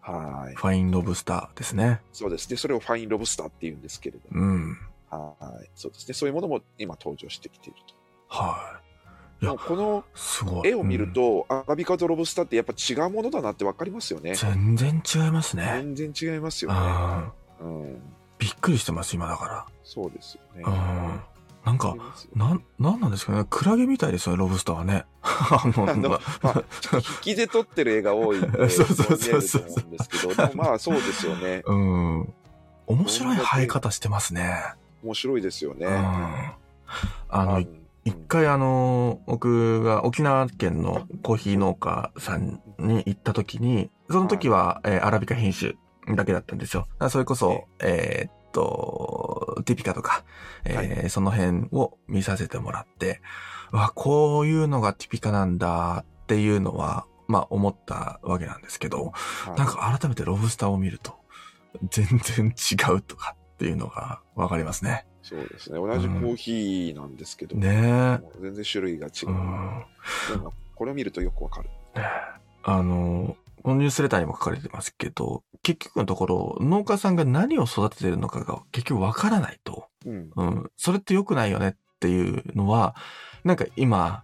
[0.01, 2.01] はい、ファインロブスターですね。
[2.11, 4.77] そうですね、それをファインロブスターっていうんですけれども、うん。
[5.75, 7.79] はい、そうですね、そういうものも今登場してきている
[8.27, 8.79] は
[9.41, 9.45] い。
[9.45, 9.45] いと。
[9.45, 10.03] やもうこの。
[10.63, 14.35] 絵を見るうんと、アラビカとロブスターってやっぱ違うものだなってわかりますよね。
[14.35, 15.65] 全然違いますね。
[15.95, 16.77] 全然違いますよね。
[16.79, 18.01] あうん、
[18.37, 20.63] びっくりしてます、今だかそうですよね。
[20.63, 20.71] ら。
[20.71, 21.21] うん。
[21.65, 21.95] なんか
[22.35, 23.43] なん、なんなんですかね。
[23.49, 25.05] クラゲみたいですよね、ロブスターはね。
[25.23, 26.63] あの、あのままあ、
[26.93, 31.63] 引きで撮ってる絵が多いんで、 そうそうそうそうですけど、まあそうですよね。
[31.65, 32.33] うん。
[32.87, 34.75] 面白い生え方してますね。
[35.05, 35.85] 面白いですよね。
[35.85, 35.93] うん。
[35.93, 37.63] あの、
[38.05, 45.73] 一回あの、僕が沖縄県のコーヒー農家さんに行った時に、その時は、えーアラビカ品種
[46.15, 46.87] だけだったんですよ。
[47.09, 50.23] それこそ、えーっと、ティピカとか、
[50.65, 53.21] えーその辺を見させてもらって、
[53.71, 61.15] わ、こういうのがティピカなんだっていうのは、まあ思ったわけなんですけど、はいなんか改めてロブスターを見ると、
[61.89, 65.05] 全然違うとかっていうのがわかりますね。
[65.23, 65.79] そうですね。
[65.79, 69.25] 同じコーヒーなんですけど、ねもう全然種類が違え。
[69.25, 69.29] う。
[69.29, 69.83] うん
[70.75, 71.69] これを見るとよくわかる。
[72.63, 79.87] あの、このニュースレターにも書かれてますけど、結局のところ、農家さんが何を育ててるのかが結局わからないと。
[80.05, 80.29] うん。
[80.35, 80.71] うん。
[80.75, 82.95] それって良くないよねっていうのは、
[83.45, 84.23] なんか今、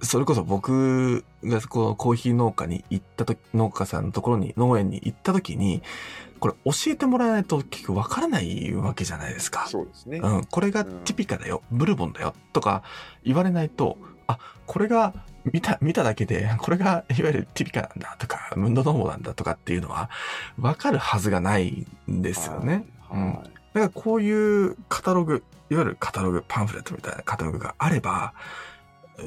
[0.00, 5.82] それこそ僕がこのコーヒー農家に行ったとき、農家さんのところに、農園に行ったときに、
[6.42, 9.68] これ教えてもらわないと結局わからないわけじゃないですか。
[9.68, 10.18] そうですね。
[10.18, 12.82] うん、これがティピカだよ、ブルボンだよとか
[13.22, 15.14] 言われないと、あ、これが
[15.44, 20.10] 見た、 見ただけで、これがいわゆるティピカなんだとか、ムンドノーモなんだとかっていうのは、
[20.60, 22.86] わかるはずがないんですよね。
[23.08, 23.22] はい。
[23.22, 28.34] はいだからこういうカタログ、いわゆるカタログ、パンフレットみたいなカタログがあれば、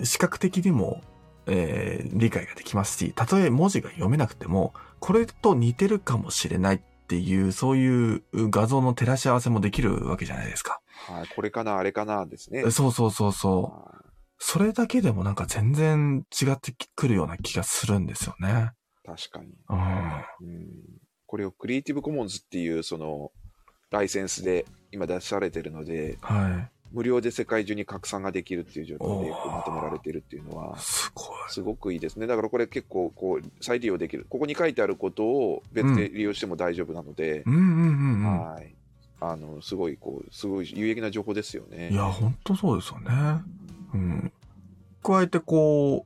[0.04, 1.02] 視覚的にも、
[1.48, 10.82] えー理解ができますし、たとえ文字が読めなくても、これと似てるかもしれないっていう、そういう画像の照らし合わせもできるわけじゃないですか。
[11.08, 11.28] はい。
[11.28, 12.70] これかな、あれかなですね。
[12.72, 13.64] そうそうそうそう。
[13.64, 14.02] は
[14.38, 18.72] それだけでもなんか全然違ってくるような気がするんですよね。
[19.04, 19.54] い確かに。
[19.70, 19.80] うん。
[19.80, 20.66] うん
[21.28, 23.32] これをクリエイティブコモンズっていうその
[23.92, 30.56] ライセンスで今出されてるのでは無料で世界中に拡散ができるっていう状況でこうまとめられているっていうのい。
[30.56, 37.44] はすごくいいですねだからこれ結構こう再利用できるここに書いてあることを別で利用しても大丈夫なので
[39.20, 43.12] あのすごいこうすごい有益な情報ですよねいや、ほんとそうですよね。
[43.94, 44.32] うん。
[45.04, 46.06] 加えてこ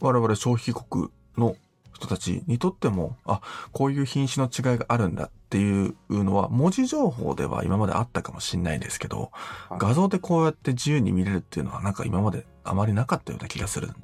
[0.00, 1.56] う、我々消費国の
[1.94, 3.40] 人たちにとっても、あ、
[3.72, 9.30] こういう品種の違いがあるんだっていうのは、文字情報では今まであったかもしれないですけど、
[9.68, 9.78] はい。
[9.78, 13.96] 画像でこうやって自由に見れるっていうのはなんか今まであまりなかったような気がするんそ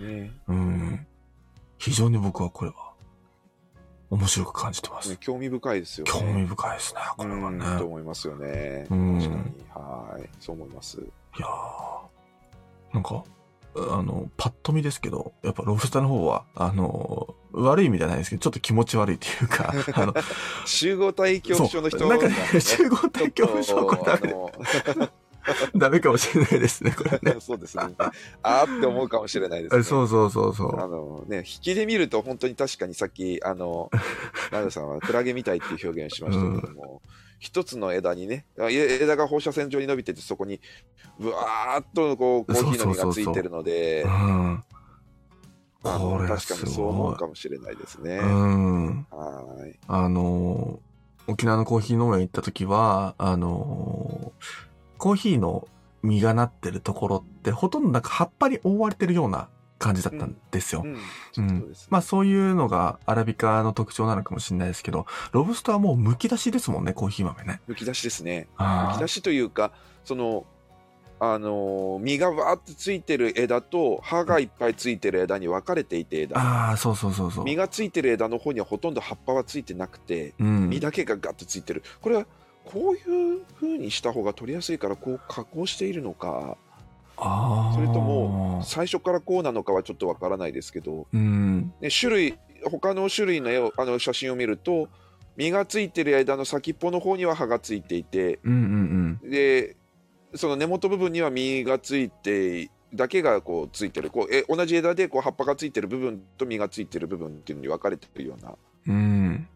[0.00, 0.32] うで、ね。
[0.48, 1.06] うん。
[1.78, 2.92] 非常に僕はこれは
[4.10, 5.10] 面白く感じてます。
[5.10, 5.16] ね。
[5.20, 6.12] 興味深いですよね。
[6.12, 7.64] 興味深いですね、これはうんね。
[7.78, 8.86] と思いますよね。
[8.90, 9.18] うん。
[9.18, 9.42] 確かに。
[9.74, 10.28] はい。
[10.40, 10.98] そう思います。
[10.98, 11.02] い
[11.38, 12.94] やー。
[12.94, 13.22] なんか、
[13.76, 20.14] あの、パッと見ですけど、やっぱロブスターの方は、あの、悪い意味じゃないですけど、ちょっと気持ち悪いというか、 あの、
[20.66, 25.08] 集合体恐怖症の人なんかね、集合体恐怖症、これダメ
[25.76, 27.36] ダメかもしれないですね、これね。
[27.40, 27.84] そうですね。
[28.42, 29.82] あーって思うかもしれないですね。
[29.82, 30.80] そうそうそうそう。
[30.80, 33.90] あのね、引きで見ると本当に確かにさっき、あの、
[34.52, 37.02] ナダさんはクラゲみたいっていう表現をしましたけども、
[37.38, 40.60] 一つの枝にね、枝が放射線状に伸びてて、そこに、
[41.18, 44.06] ぶわーっとこうコーヒーの実がついてるので
[45.82, 47.10] これ確かすにそう思。
[47.10, 48.18] うかもしれないですね。
[48.18, 49.06] うん。
[49.10, 49.78] はーい。
[49.86, 54.44] あのー、沖縄のコーヒー農園行った時は、あのー、
[54.98, 55.68] コーヒーの
[56.02, 59.48] 実がなってるところって、ほとんどなんか葉っぱに覆われてるような
[59.78, 60.84] 感じだったんですよ。
[61.88, 67.60] まあそういうのがアラビカの特徴なのかもしれないですけど、ロブスターはもう剥き出しですもんね、コーヒー豆ね。
[67.66, 68.48] むき出しですね。
[68.56, 69.72] あむき出しというか、
[70.04, 70.46] その、
[71.20, 77.44] あのー実がわーってついてる枝と葉がいっぱいついてる枝に分かれていて枝あー、そうそうそうそう。
[77.44, 82.26] 実がついてる枝の方にはほとんど葉っぱはついてなくてうん実だけがガッとついてるこれは
[82.64, 86.56] こういう風にした方が取りやすいからこう加工しているのか
[87.74, 91.72] それとも最初からこうなのかはちょっとわからないですけど、うん。
[91.80, 92.38] ね、種類
[92.70, 94.88] 他の種類の絵をあの写真を見ると
[95.36, 99.76] 実がついてる枝の先っぽの方には葉がついていてうんうんで
[100.34, 108.54] その根元部分には実がついてだけがこうついてるこうえ同じ枝でこう葉っぱがついてる部分と実がついてる部分っていうのに分かれてるような
[108.86, 109.48] うん。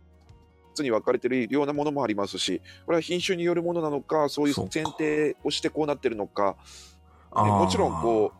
[0.80, 6.56] に分かれてるようなものもありますしこれは品種によるものなのかそういうそうか選定をしてこうなってるのか
[7.34, 8.32] もちろんこ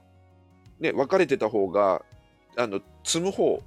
[0.81, 2.05] う、ね、分かれてた方が
[2.57, 3.65] あの積む方ピッ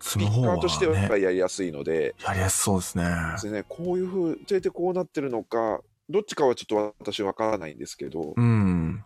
[0.00, 3.04] カその方はーとしてはね、やりやすいので,、やりやすそうですね。
[3.32, 9.04] ですね、こういうふうそれでこうなってるのかどっちかはちょっと私分からないんですけど、うん。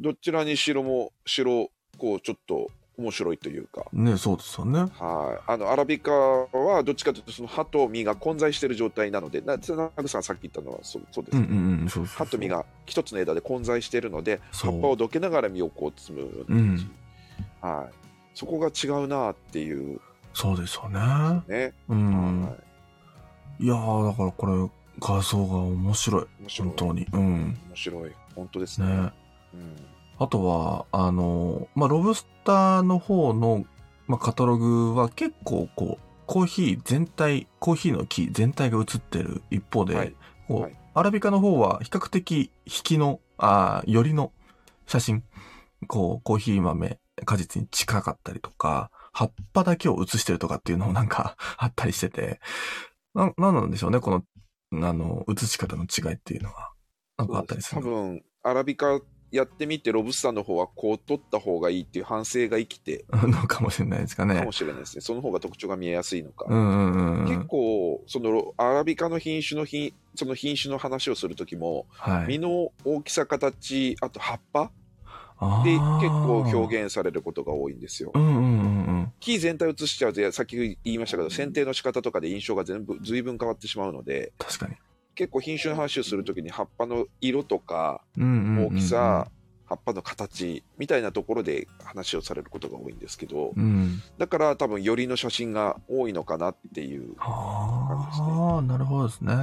[0.00, 2.70] どちらにしろもしろこうちょっと
[3.02, 3.84] 面白いというか。
[3.92, 4.80] ね、そうですよね。
[4.80, 11.88] はい、あのアラビカはどっちかというとその葉と実が混在している状態なのでなナグさんさっき言ったのはそうそうですね、うんうんうん。
[11.88, 16.86] そうそうそう葉と実が一つの枝で混在しているので葉っぱをどけながら実をこう摘むような感じ、
[17.60, 17.94] はい、
[18.34, 20.00] そこが違うなっていう
[20.34, 20.98] そうですよね。
[21.46, 22.42] ね、うん。
[22.42, 22.56] は
[23.60, 26.26] いやー、だからこれ、画像が面白い。
[26.40, 27.06] 面白い本当に。
[27.12, 27.20] うん。
[27.20, 29.12] 面白い本当ですねね。
[29.54, 29.76] うん
[30.22, 33.64] あとは、あの、まあ、ロブスターの方の、
[34.06, 40.14] まあ、カタログは結構こう、コーヒー全体、コーヒーの木全体が写ってる一方で、はい。
[40.46, 40.76] こうはい。
[40.94, 44.32] アラビカの方は比較的引きの、あーよりの
[44.86, 45.24] 写真、
[45.88, 52.38] こう、コーヒー豆、果実に近かったりとか、葉っぱだけを写してるとかっていうのもなんか あったりしてて、
[53.14, 54.22] な、なんなんでしょうね、こ
[54.70, 56.70] の、あの、写し方の違いっていうのは。
[57.18, 59.00] なんかあったりする多分アラビカ
[59.32, 64.36] やってみてロブスターの方はこう取った方がいいっていう反省が生きてのかもしれないですかね。
[64.36, 67.24] かもしれないですねその方が特徴が見えやすいのか、うんうんうんうん。
[67.24, 72.26] 結構そのアラビカの品種の品その品種の話をする時もはい。
[72.26, 74.70] 実の大きさ形あと葉っぱ
[75.64, 78.40] で結構表現されることが多いんですようんうんうんう
[79.04, 79.12] ん。
[79.18, 84.76] 木全体を写しちゃうとさっき言いましたけど剪定の仕方とかで印象が全部随分変わってしまうので確かに。
[85.14, 89.28] 結構品種の話をする時に葉っぱの色とか大きさ、
[89.66, 94.02] 葉っぱの形みたいなところで話をされることが多いんですけどうん。
[94.18, 99.34] だから多分よりの写真が多いのかなっていうああ、なるほどですね。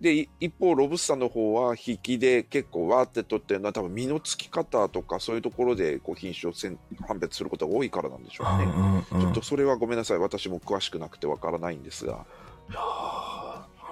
[0.00, 6.54] で一方ロブスターの方は引きで結構わーって取ってるのは多分実のつき方とかそういうところでこう品種を
[7.06, 9.04] 判別することが多いからなんでしょうね、うんうんうん。
[9.20, 12.24] ちょっとそれはごめんなさい私も詳しくなくてわからないんですが
[12.70, 13.31] いやー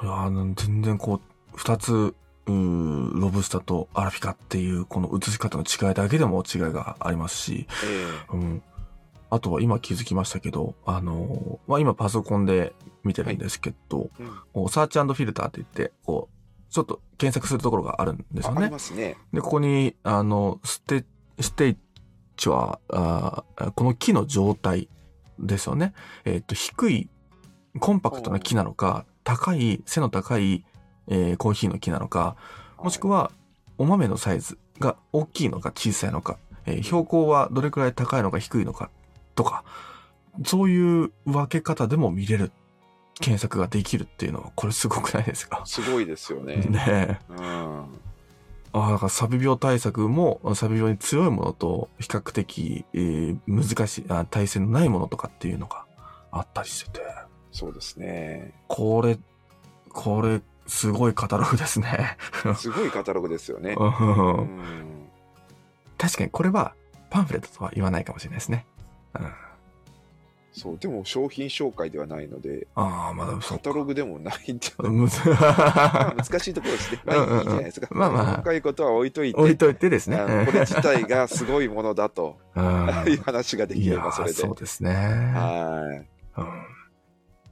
[0.03, 1.20] いや全然こう、
[1.55, 2.14] 二つ、
[2.46, 7.66] うーロブスターとアラフィカっていうこの写し方の違いだけでも違いがありますし、
[8.32, 8.62] えうん。
[9.28, 12.72] あとは今気づきましたけど、あのーまあ、今パソコンで
[13.05, 18.72] 見てるんですけど、えうんこうサーチフィルターって言って、こう、ちょっと検索するところがあるんですよねああり。
[18.72, 21.05] ますねで、ここに、あの、ステ、
[21.40, 21.76] ステー
[22.36, 24.88] ジは、あーこの木の状態
[25.38, 25.92] ですよね。
[26.24, 27.09] えっ、と、低い、
[27.78, 30.64] コンパクトな木なのか、高い、背の高い、
[31.08, 32.36] えーコーヒーの木なのか、
[32.78, 33.30] もしくは、
[33.78, 38.90] お豆のサイズが大きいのか小さいのか、えー標高はどれくらい高いのか低いのか、
[39.34, 39.64] とか、
[40.44, 42.52] そういう分け方でも見れる、
[43.20, 45.62] 検索ができるっていうのは、これすごくないですか？
[45.66, 46.56] すごいですよね。
[46.70, 47.18] ねえ。
[47.28, 47.84] うん。
[48.72, 55.84] ああ、だからサビ病対策も、サビ病に強いものと、比較的、えー難しいあ、耐性のないものとかっていうのが
[56.30, 57.00] あったりしてて、
[57.53, 59.18] そうですねこれ、
[59.88, 62.16] これ、すごいカタログですね。
[62.57, 63.74] すごいカタログですよね
[65.98, 66.74] 確かにこれは
[67.11, 68.66] パンフレットとは言わないかもしれないですね。
[69.18, 69.32] うん
[70.53, 73.36] そう、でも商品紹介ではないので、ああ、まだ。
[73.38, 74.92] カタログでもないんじゃない？
[74.98, 75.09] 難
[76.40, 77.01] しいところですね。
[77.05, 77.86] まあいいじゃないですか。
[77.92, 80.16] まあまあ細かいことは置いといて、置いといてですね。
[80.18, 82.64] これ自体がすごいものだとうん
[83.09, 84.34] いう話ができればそれで。
[84.34, 84.92] そうですね。
[84.92, 86.05] は
[86.36, 86.40] い。
[86.40, 86.69] うん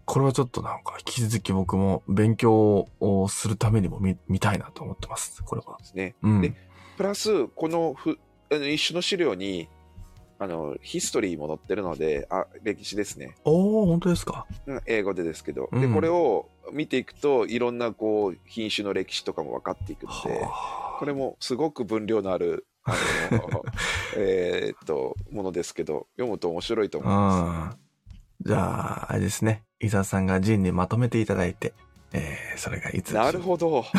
[0.09, 5.45] これはちょっとなんか、引き続き僕も勉強をするためにも見見たいなと思ってます。
[5.45, 5.77] これは。
[5.81, 6.15] ですね。
[6.23, 6.41] うん。
[6.41, 6.55] で
[6.97, 8.19] プラス、このふ
[8.51, 9.69] あの一種の資料に、
[10.39, 13.35] あの、ヒストリーも載ってるので、あ、歴史ですね。
[13.45, 14.47] おー、本当ですか？
[14.67, 15.69] うん英語でですけど。
[15.73, 22.95] で、うんこれを見ていくと、いろんなこう、品種の歴史とかも分かっていくので、はこれもすごく分量のある、あ
[23.31, 23.63] の、
[24.17, 27.88] えーっと、ものですけど、読むと面白いと思いまあ。
[28.45, 28.51] うん。
[28.51, 29.65] じゃあ、あれですね。
[29.81, 31.73] 伊沢さんがジンにまとめていただいて、
[32.13, 33.15] えー、それがいつす。
[33.15, 33.85] なるほど。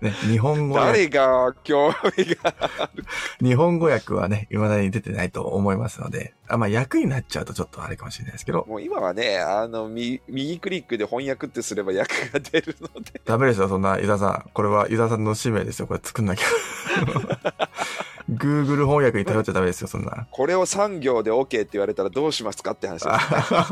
[0.00, 2.54] ね、日本語訳、誰が興味が。
[3.42, 13.20] 日本語訳はね、未だに出てないと思いますので、あ、まあ、訳になっちゃうとちょっとあれかもしれないですけど、もう今はね、あの、み右クリックで翻訳ってすれば訳が出るので。
[13.24, 14.50] ダメですよ、そんな、伊沢さん。
[14.54, 15.86] これは伊沢さんの使命ですよ。
[15.86, 16.46] これ作んなきゃ。
[18.30, 20.26] Google 翻訳に頼っちゃダメですよ、そんな。
[20.30, 23.70] これを産業で OK って言われたらどうしますかって話です、ね。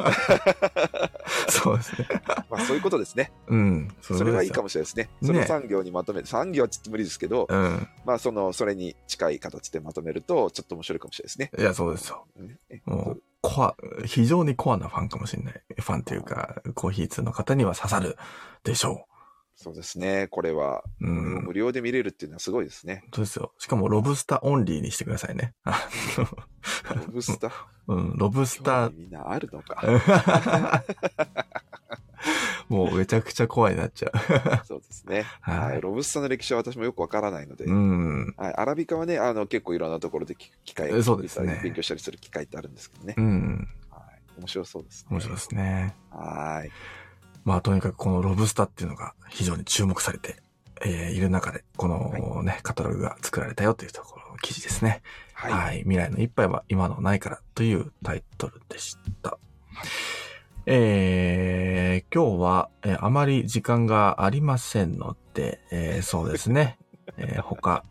[1.48, 2.08] そうですね。
[2.48, 3.32] まあそういうことですね。
[3.48, 3.88] うん。
[4.00, 4.68] それはいいかも。
[4.68, 5.04] もしれないですね。
[5.20, 7.88] ねそれを産業にまとめて、産業はちょっと無理ですけど、うん。
[8.04, 11.50] まあその、それに近い形でまとめると、ちょっと面白いかもしれないですね。
[11.58, 12.26] いや、そうですよ。
[12.36, 15.62] ねもう、コア、非常にコアなファンかもしれない。
[15.80, 18.16] ファンというか、コーヒー通の方には刺さる
[18.62, 19.06] でしょ
[19.60, 20.28] そうですね。
[20.28, 21.04] これは、う。
[21.04, 21.44] うん。
[21.46, 23.02] 無料で見れるっていうのはすごいですね。
[23.12, 23.52] そうですよ。
[23.58, 25.54] しかも、ロブスターオンリーにしてくださいね。
[25.64, 25.88] あ
[26.94, 27.50] ロブスター？
[27.88, 30.84] の うん、ロブスターみんなあるのか。
[32.68, 34.12] もうめちゃくちゃ怖いなっちゃ
[34.64, 35.24] そうですね。
[35.40, 35.80] はいはい。
[35.80, 37.70] ロブスターの歴史は私もよくわからないので、う。
[37.70, 38.34] うん。
[38.36, 43.14] はい、アラビカはね、あの結構いろんなところで聞く機会をそうですね勉強したりする機会ってあるんですけどね。
[43.16, 43.68] うん。
[43.90, 44.00] は
[44.38, 45.08] い、面白そうですね。
[45.10, 45.96] 面白いですね。
[46.10, 46.70] はい。
[47.48, 50.36] まあ、とにかくこのロブスターっていうのが非常に注目されて、
[50.84, 55.00] えーいる中で、このね、カタログが作られたよというところの記事ですね。
[55.32, 55.52] はい。
[55.52, 55.78] はい。
[55.78, 59.38] 未来の一杯は今のないからというタイトルでした。
[60.66, 66.78] えー、今日は、えーあまり時間がありませんので、えーそうですね。
[67.16, 67.82] えー他、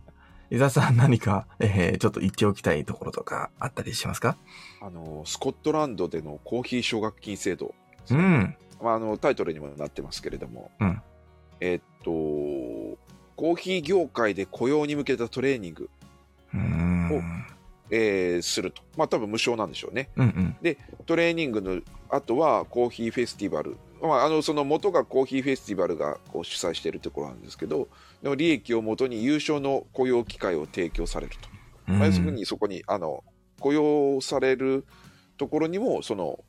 [0.52, 4.38] 伊沢さん何か、えーちょっと言っておきたいところとかあったりしますか？
[4.82, 7.74] あの、スコットランドでのコーヒー奨学金制度。
[8.12, 8.56] うん。
[8.82, 11.02] まあ、あの、タイトルにもなってますけれども、うん
[11.60, 12.12] えっと、
[13.36, 15.90] コーヒー業界で雇用に向けたトレーニング、
[16.54, 17.46] うーん。
[17.90, 18.82] えーすると。
[18.98, 20.10] まあ、多分無償なんでしょうね。
[20.18, 20.78] うんうん。
[21.06, 23.78] トレーニングの後はコーヒーフェスティバル。
[24.02, 27.88] まあ、あの、その元がコーヒーフェスティバルがこう主催しているところなんですけど、
[28.24, 31.50] の利益をもとに優勝の雇用機会を提供されると。
[31.92, 33.24] まあ、要するにそこに、あの、
[33.60, 34.86] 雇用される
[35.38, 36.40] ところにも、その、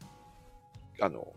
[1.01, 1.33] あの、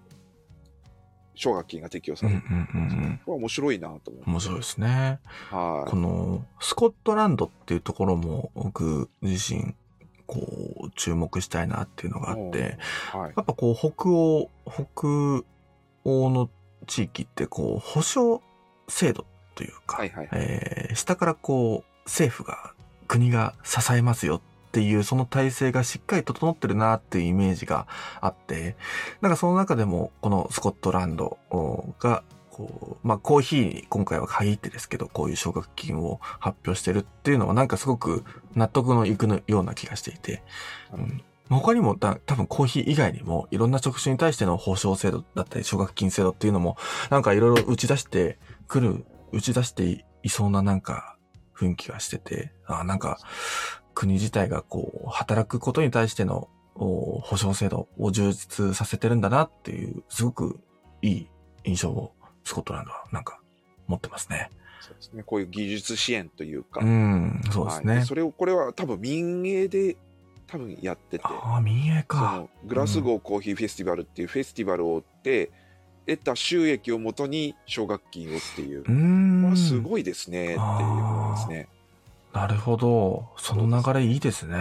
[1.36, 2.56] 奨学金が適用さうんうれる。
[2.56, 3.20] んうんうん。
[3.26, 4.24] これは面白いなと思う。
[4.28, 5.20] 面白いですね。
[5.50, 9.76] はこの、スコットランドっていうところも僕自身、
[10.28, 10.40] こ
[10.86, 12.22] う、注目したいなっていうのい。
[12.22, 12.78] があって、
[13.12, 13.34] はい。
[13.36, 15.44] やっぱこう、北欧、北
[16.04, 16.50] 欧の
[16.88, 18.42] 地域ってこう、保証
[18.88, 19.26] 制度
[19.56, 20.30] というか、はいはい。
[20.34, 22.74] えー下からこう、政府が、
[23.08, 24.42] 国が支えますよっ
[24.72, 27.88] っていう、その体制がしっかり整ってるなっていうイメージが
[28.22, 28.78] あって、
[29.20, 31.38] なんかその中でも、このスコットランド
[32.00, 38.24] が、こう、まあコーヒーに今回は限ってですけど、こういう奨学金を発表してるっていうのはなんかすごく
[38.56, 40.42] 納得のいくのような気がしていて、
[40.94, 41.22] うん。
[41.50, 46.78] 他にも多分コーヒー以外にもいろんな職種に対しての保証制度だったり奨学金制度っていうのも
[47.10, 51.18] なんかいろいろ打ち出してくる、打ち出していそうななんか
[51.54, 53.20] 雰囲気がしてて、あなんか
[54.02, 60.60] 国自体がこう働くことに対してのお保証制度を充実させてるんだなっていうすごく
[61.04, 61.28] いい
[61.66, 63.40] 印象をスコットランドはなんか
[63.86, 64.50] 持ってますね。
[64.80, 65.22] そうですね。
[65.22, 66.80] こういう技術支援というか。
[66.84, 67.96] うん、そうですね。
[67.98, 69.98] はいそれを、これは多分民営で
[70.48, 71.24] 多分やってて。
[71.26, 72.38] ああ、民営そか。
[72.38, 75.52] のグラスゴーコーヒーフェスティバルっていうフェスティバルを追って
[76.08, 79.56] 得た収益をもとに奨学金をっていう、うーん。
[79.56, 81.70] すごいですねっていうことですね。
[82.34, 83.30] なるほど。
[83.38, 84.58] その流れいいですね。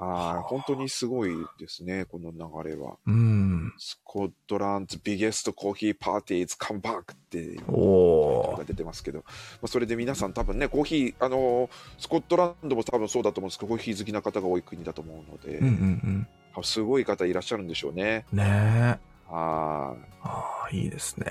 [0.00, 2.96] はい、本当にすごいですね、この流れは。
[3.06, 3.74] うん。
[3.76, 8.58] スコットランドビゲストコーヒーパーティーズカムバックっていうおー。
[8.58, 9.24] が出てますけど、ま
[9.64, 16.26] あ、それで皆さん多分ね、コーヒー、あのースコットランドも多分そうだと思うんですけど、コーヒー好きな方が多い国だと思うので、うんうん
[16.64, 18.26] すごい方いらっしゃるんでしょうね。
[18.32, 18.38] うん。
[18.38, 19.09] ねえ。
[19.30, 20.10] はい。
[20.22, 21.26] ああ、いいですね。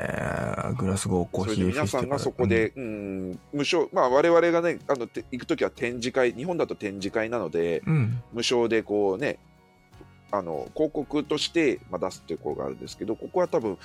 [0.77, 1.67] グラスゴーコーヒー。
[1.67, 7.95] 皆さんがそこで、うん、無償、まあ我々がね、あの、て行くときは展示会、日本だと展示会なので、うん。
[7.95, 8.23] うん。
[8.33, 9.39] 無償でこうね、
[10.31, 13.77] あの広告として、まあ、出すっていうところがあるんですけど、ここは多分、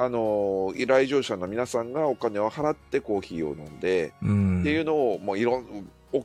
[0.00, 4.60] あの来場者の皆さんがお金を払ってコーヒーを飲んで、うん。
[4.60, 6.24] っていうのをもういろんお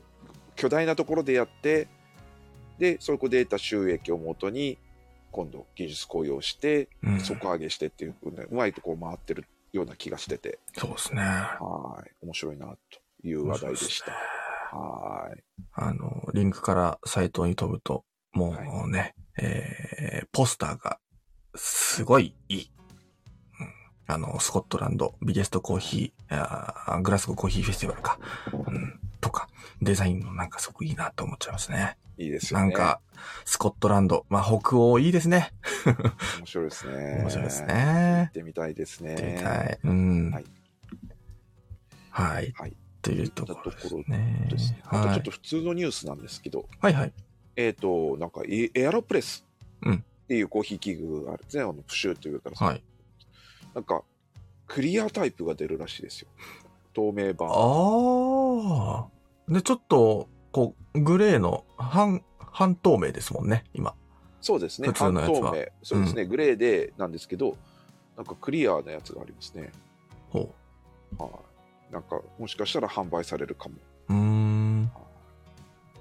[0.55, 1.87] 巨大なところでやって
[2.77, 4.77] でそこで得た収益をもとに
[5.33, 7.19] 今度技術公用してうん。
[7.19, 10.59] 底上げしてっていう、ねうまいとこう回ってるような気がしてて。
[10.77, 11.21] そうですね。
[11.21, 12.11] はい。
[12.21, 14.11] 面白いなという話題でした。
[14.77, 15.43] はい。
[15.73, 18.55] あの、リンクからサイトに飛ぶと、も
[18.85, 20.99] うね、えー、ポスターが
[21.55, 22.71] すごいいい。
[23.59, 24.13] うん。
[24.13, 28.19] あの、スコットランドビゲストコーヒー、あーグラスゴーコーヒーフェスティバルか、
[28.53, 29.47] うん、とか、
[29.81, 31.97] デザインもなんかすごくいいなと思っちゃいますね。
[32.17, 33.01] いいですよねなんか、
[33.45, 35.51] スコットランド、まあ北欧いいですね。
[35.85, 38.31] 面白いですね面白いです行ねっ。
[38.31, 39.79] てみたいですね行ってみたい。
[39.83, 40.31] うん。
[40.31, 40.45] はい。
[42.11, 42.53] はい。
[42.57, 44.47] はいというところですね。
[44.49, 45.31] ですねあとはいちょっと。
[45.31, 47.13] 普通のニュースなんですけど、はいはい。
[47.57, 49.45] えっ、となんかエエアロプレス
[49.81, 52.83] うんっていうコーヒー器具があるんですねあのプシューというからはい。
[53.75, 54.03] なんか、
[54.67, 56.27] クリアタイプが出るらしいですよ。
[56.93, 57.49] 透明版。
[57.49, 59.07] あ
[59.49, 59.51] あ。
[59.51, 63.95] で、ちょっと、こう、グレーの半、半透明ですもんね、今。
[64.39, 64.87] そうですね。
[64.89, 65.65] 普通のやつは半透明。
[65.81, 67.57] そうですね、グレーでなんですけど、
[68.15, 69.71] なんかクリアなやつがありますね。
[70.29, 70.53] ほ
[71.17, 71.27] は
[71.89, 71.93] い。
[71.93, 73.75] なんか、もしかしたら販売されるかも。
[74.09, 74.13] う。
[74.13, 74.91] うーん。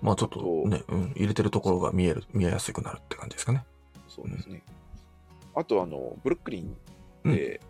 [0.03, 3.65] まあちょっとね、うん、入れてるところが見える、見えやすくなるって感じですかね。
[4.09, 4.63] そうですね。
[5.55, 6.77] あと、あの、ブルックリン
[7.25, 7.61] で、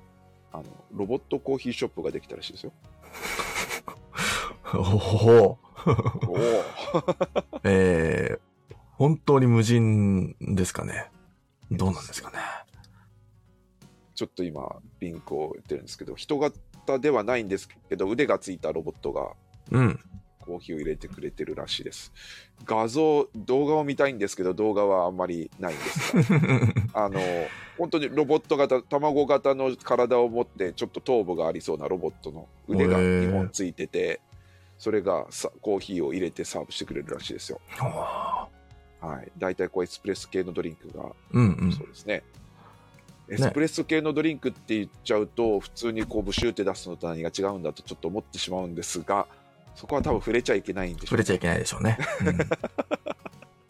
[0.50, 2.72] あの、ロボットコーヒーショップができたらしいですよ。
[4.74, 5.58] おお。
[5.84, 6.38] お お
[7.64, 11.10] えー、本当に無人ですかね。
[11.70, 12.38] どうなんですかね。
[14.14, 19.32] ちょっと今、リンクを言ってるんですけど、人型ではないんですけど、腕がついたロボットが
[19.70, 20.00] うん。
[20.42, 22.12] コーヒーを入れてくれてるらしいです。
[22.64, 26.24] 画像、動画を見たいんですけど、動画はあんまりないんですが、
[27.04, 27.20] あの、
[27.78, 34.20] 本当にロボット型、卵型の体を持って、ちょっと頭部がありそうなロボットの腕がへー2本ついてて、
[34.82, 37.60] それがさコーヒーを入れてサーブしてくれるらしいですよ。
[37.78, 39.30] はい。
[39.38, 42.24] 大体こうエスプレッソ系のドリンクが、うんうんそうですね。
[43.28, 49.28] エスプレッソ系のドリンクって言っちゃうと、普通にこうブシューって出すのと何が違うんだとちょっと思ってしまうんですが、
[49.76, 51.96] そこは多分触れちゃいけないんでしょう触れちゃいけないでしょうね。
[52.26, 52.38] うん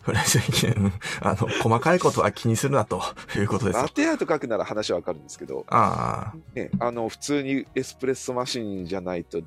[0.05, 0.77] 触れちゃいけない。
[0.77, 3.03] うんあの、細かいことは気にするなと
[3.37, 3.89] いうことですよラ。
[3.91, 9.43] テアート書くなら話はわかるんですけど、ああ、ね、あの普通にエスプレッソマシンじゃないと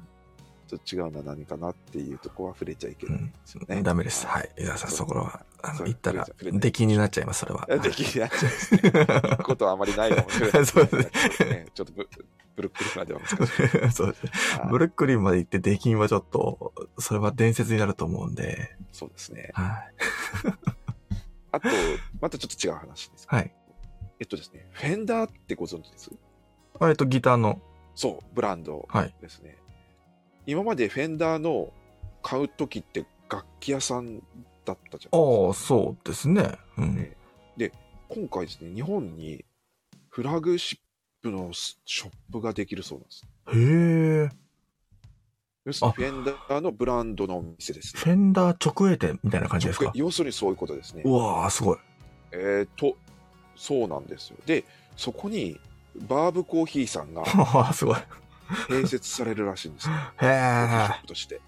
[0.67, 3.83] ちょっと違うのは何かなっていうとこは触れちゃいけないんですよね。
[3.83, 4.25] ダメです。
[4.25, 4.51] はい。
[4.57, 7.65] いや、さ、そこは、あの、言ったら出禁になっちゃいます、それは。
[7.67, 9.37] できになっちゃうんですね。
[9.43, 11.67] ことはあまりないかもしれない そうですね。
[11.73, 12.09] ちょっとブ
[12.55, 13.91] ブルックリンまでは難しい。
[13.91, 14.31] そうですね。
[14.61, 19.51] はいブルックリンまで行って出禁はちょっと、それは伝説になると思うんで、そうですね。
[19.53, 19.93] はい。
[21.51, 21.67] あと、
[22.21, 23.27] またちょっと違う話です。
[23.29, 23.53] はい。
[24.19, 26.09] えっとですね、フェンダーってご存知です？
[26.81, 27.61] えっと、ギターの、
[27.93, 29.13] そう、ブランドはい。
[29.21, 29.57] ですね。
[30.47, 31.71] 今までフェンダーの
[32.21, 34.23] 買う時って楽器屋さんだっ
[34.65, 35.17] たじゃないですか。
[35.17, 36.57] ああ、そうですね。
[36.77, 36.95] うん。
[36.95, 37.15] ね
[37.57, 37.71] で、
[38.09, 39.43] 今回ですね、日本に
[40.09, 40.79] フラグシッ
[41.21, 43.25] プのショップができるそうなんです。
[43.57, 44.29] へえ。
[45.65, 48.01] 要するにあフェンダーのブランドのお店ですね。
[48.01, 49.91] フェンダー直営店みたいな感じですか？
[49.95, 51.01] 要するにそういうことですね。
[51.05, 51.77] うわー、すごい。
[52.31, 52.95] えー、と、
[53.55, 54.37] そうなんですよ。
[54.45, 54.63] で、
[54.95, 55.59] そこに
[56.07, 57.97] バーブコーヒーさんがは あ、すごい。
[58.69, 59.93] 併設されるらしいんですよ。
[59.95, 61.01] へコーヒーショえッ。
[61.01, 61.41] プとして。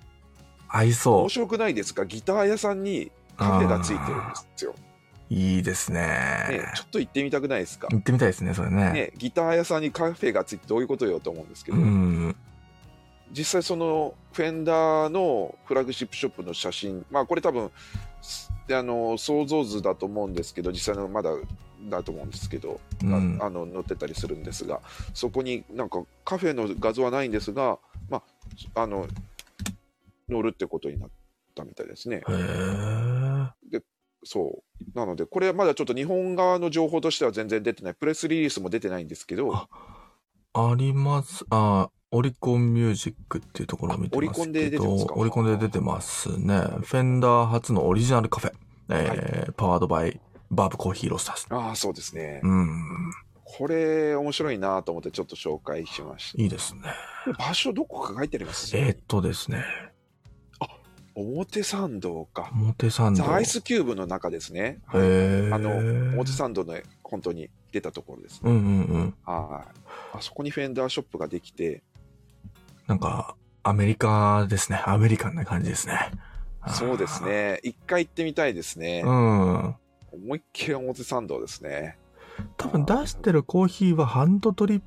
[0.69, 1.29] 合いそう面。
[1.29, 2.05] 白くないですか？
[2.05, 4.75] ギター屋さんにカフェがついてるんですよ。
[5.29, 5.99] いいですね。
[6.49, 8.93] ね、ちょっと行ってみたくないですか、行ってみたいですね、それね。
[8.93, 12.35] ね、ギター屋さんにカフェがついてどういうことよと思うんですけど、うん。
[13.33, 17.71] 実際そのフェンダーのフラグシップショップの写真まあこれ多分
[18.21, 21.31] すあの想像図だと思うんですけど実際のまだ
[21.84, 24.82] だと思うんですけど、うんああの載ってたりするんですが
[25.13, 28.21] そこになんかカフェの画像はないんですがま
[28.75, 29.07] ああの
[30.30, 31.09] 載るってことになっ
[31.55, 32.21] たみたいですねへ
[33.73, 33.82] え。
[34.23, 39.67] そうなのでこれはまだちょっと日本側の情報としては全然出てないプレスリリースも出てないんですけどあ
[40.53, 41.45] あります。
[41.51, 44.32] あ、オリコンミュージックっていうところを見てますけど。
[44.32, 45.13] あオリコンで出てますか？
[45.15, 46.57] オリコンで出てますね。
[46.82, 48.53] フェンダー初のオリジナルカフェ。
[48.89, 50.19] えーパワードバイ
[50.51, 51.45] バーブコーヒーロースターズ。
[51.49, 53.11] ああそうですね、うん。
[53.43, 56.81] これ面白いなと思ってちょっと紹介しましたいいですね。
[57.37, 58.77] 場所どこか書いてあります？
[58.77, 59.63] えーっとですね。
[61.19, 62.51] 表参道か。
[62.53, 63.23] 表参道。
[63.23, 64.77] ザ・アイスキューブの中ですね。
[64.93, 68.51] へーあの、表参道の本当に出たところですね。
[68.51, 69.15] うんうんうん。
[69.25, 69.79] はい。
[70.13, 71.81] あそこにフェンダーショップができて、
[72.85, 74.79] なんか、アメリカですね。
[74.85, 76.11] アメリカンな感じですね。
[76.67, 77.23] そうです。
[77.23, 77.61] ね。
[77.63, 79.01] 一回行ってみたいですね。
[79.03, 79.75] うん。
[80.24, 81.97] 思いっきり表参道ですね。
[82.57, 84.82] 多分出してるコーヒーはハンドドリッ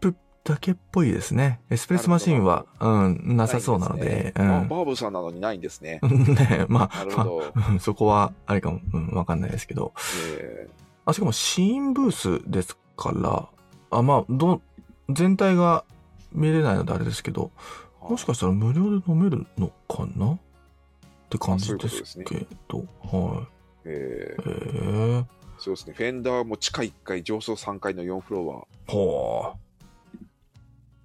[0.00, 0.14] プ
[0.44, 1.60] だけっぽいですね。
[1.70, 4.68] エスプレッソマシンは、うん、なさそうなので、ないんすねあうん。
[4.68, 6.00] バーブさんなのにないんですね。
[6.02, 7.06] ねまあ。
[7.16, 7.26] まあ
[7.70, 9.92] うんそこは、あれかも、うん、わかんないですけど。
[10.40, 10.68] え
[11.04, 13.48] あ、しかも、シーンブースですから、
[13.90, 14.60] あ、まあ、ど、
[15.10, 15.84] 全体が
[16.32, 20.32] 見れないのであれですけど、ーもしかしたら無料で飲めるのかな？
[20.32, 20.38] っ
[21.28, 23.55] て感じですけど、はい。
[23.86, 25.24] えー。
[25.58, 25.94] そうですね。
[25.94, 29.54] フェンダーも地下1階、上層3階の4フロア、ほ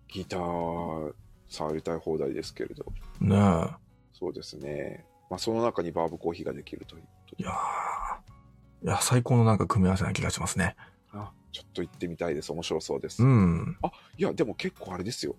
[0.10, 1.14] ギター
[1.48, 2.86] 触りたい放題ですけれど、
[3.22, 3.26] う。
[3.26, 3.70] ねえ。
[4.14, 5.06] そうですね。
[5.30, 10.76] まあ、その中にバーブコーヒーができるということでいやーいや、最高のなんか組み合わせな気がしますね。
[11.12, 12.52] あちょっと行ってみたいです。
[12.52, 13.22] 面白そうです。
[13.22, 13.78] いうん。
[14.18, 15.36] や、でも結構あれですよ。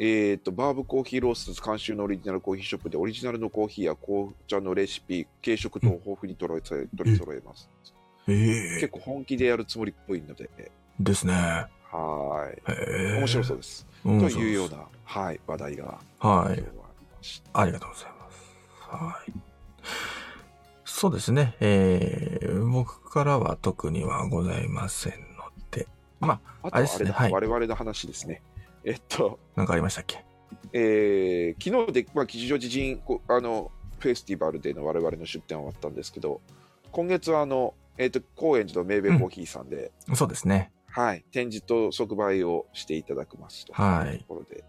[0.00, 7.68] えっ、と、バーブコーヒーロースト監修のオリジナルコーヒーショップでオリジナルのコーヒーや紅茶のレシピ、軽食等を豊富に取り揃え取り揃えます。
[8.28, 10.50] ええ結構本気でやるつもりっぽいので、
[11.00, 11.32] ですね。
[11.90, 12.62] はい。
[12.68, 13.16] え。
[13.18, 13.86] 面白そうです。
[14.04, 14.20] うん。
[14.20, 16.60] というようそな、はい、話題がはい。
[16.60, 16.66] ま
[17.22, 17.60] した。
[17.60, 18.38] ありがとうございます。
[18.90, 19.32] はい。
[20.84, 21.54] そうですね。
[21.60, 25.18] えー、僕からは特にはございませんの
[25.70, 25.86] で。
[26.20, 28.42] まあ、あれですねはい我々の話ですね。
[28.88, 30.24] えっと、なんかありましたっけ？
[30.72, 36.40] えー昨日で、まあ、吉祥寺人こあのフェスティバルでの我々の出店は終わったんですけど、
[36.90, 40.72] 今月はあの、えっと高円寺のメーベコーヒーさんで、そうですね。
[40.86, 44.64] はい、展示と即売をしていただきますとはいいうところで、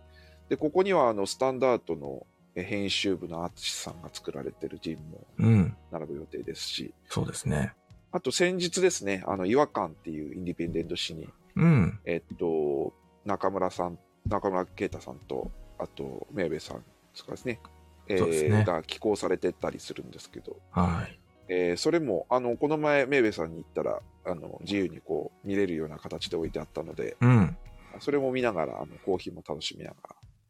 [0.49, 5.77] でここにはあのスタンダードのえ編集部の淳さんが作られてるジンもうん。
[5.91, 7.73] 並ぶ予定ですし、そうですね。
[8.11, 11.99] あと先日ですね、あの違和感っていうインディペンデント誌に、うん。
[12.05, 12.93] えっと、
[13.23, 13.99] 中村さん、
[14.29, 17.59] 中村啓太さんと、あと、メーベさんですかですね、
[18.07, 21.19] えーねが寄稿されてたりするんですけど、はい。
[21.47, 27.57] えーそれも、あの、この前、メーベさんに行ったら、あの、自由にこう、見れるような形で置いてあったので、うん。
[27.99, 29.95] それも見ながら、あの、コーヒーも楽しみなが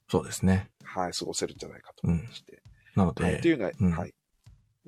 [0.09, 0.69] そうですね。
[0.95, 2.61] ら、はい、過ごせるんじゃないかと思いまして。
[2.95, 4.13] なのはい、っていで、うのは、うんはい。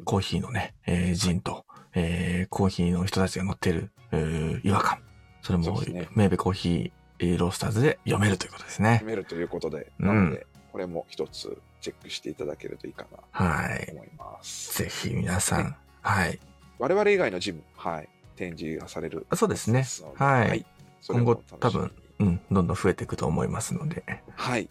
[0.03, 5.03] コーヒーのね、えー、ジンと、えー、コーヒーの人たちが乗ってる、えー、違和感。
[5.41, 9.05] それもね、メーベコーヒーえーロースターズで読めるということですね読。
[9.05, 13.91] めるということで、うんなので、これも一つチェックしていただけるといいかなはいと。
[13.93, 14.77] 思います。
[14.83, 16.39] ぜひ皆さん、はい。
[16.79, 19.27] 我々以外のジム、はい、展示がされる。
[19.35, 20.65] そうですねはい
[20.99, 24.03] それも今後多うん、どんどん増えていくと思いますので。
[24.35, 24.69] はい。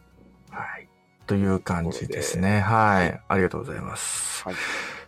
[0.50, 0.88] はい。
[1.26, 2.60] という感じですね。
[2.60, 3.20] はい。
[3.28, 4.44] ありがとうございます。
[4.44, 4.54] はい。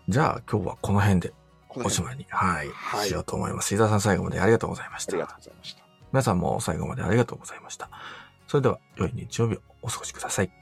[0.09, 1.32] じゃあ今日はこの辺で
[1.68, 3.74] おしまいに、はい、はいしようと思います。
[3.74, 5.36] 伊沢さん最後までありがとうございましたありがとう。
[5.38, 5.82] ございました。
[6.13, 7.91] 皆さんも最後までありがとうございました。
[8.47, 10.62] それでは良い日曜日をお過ごしください。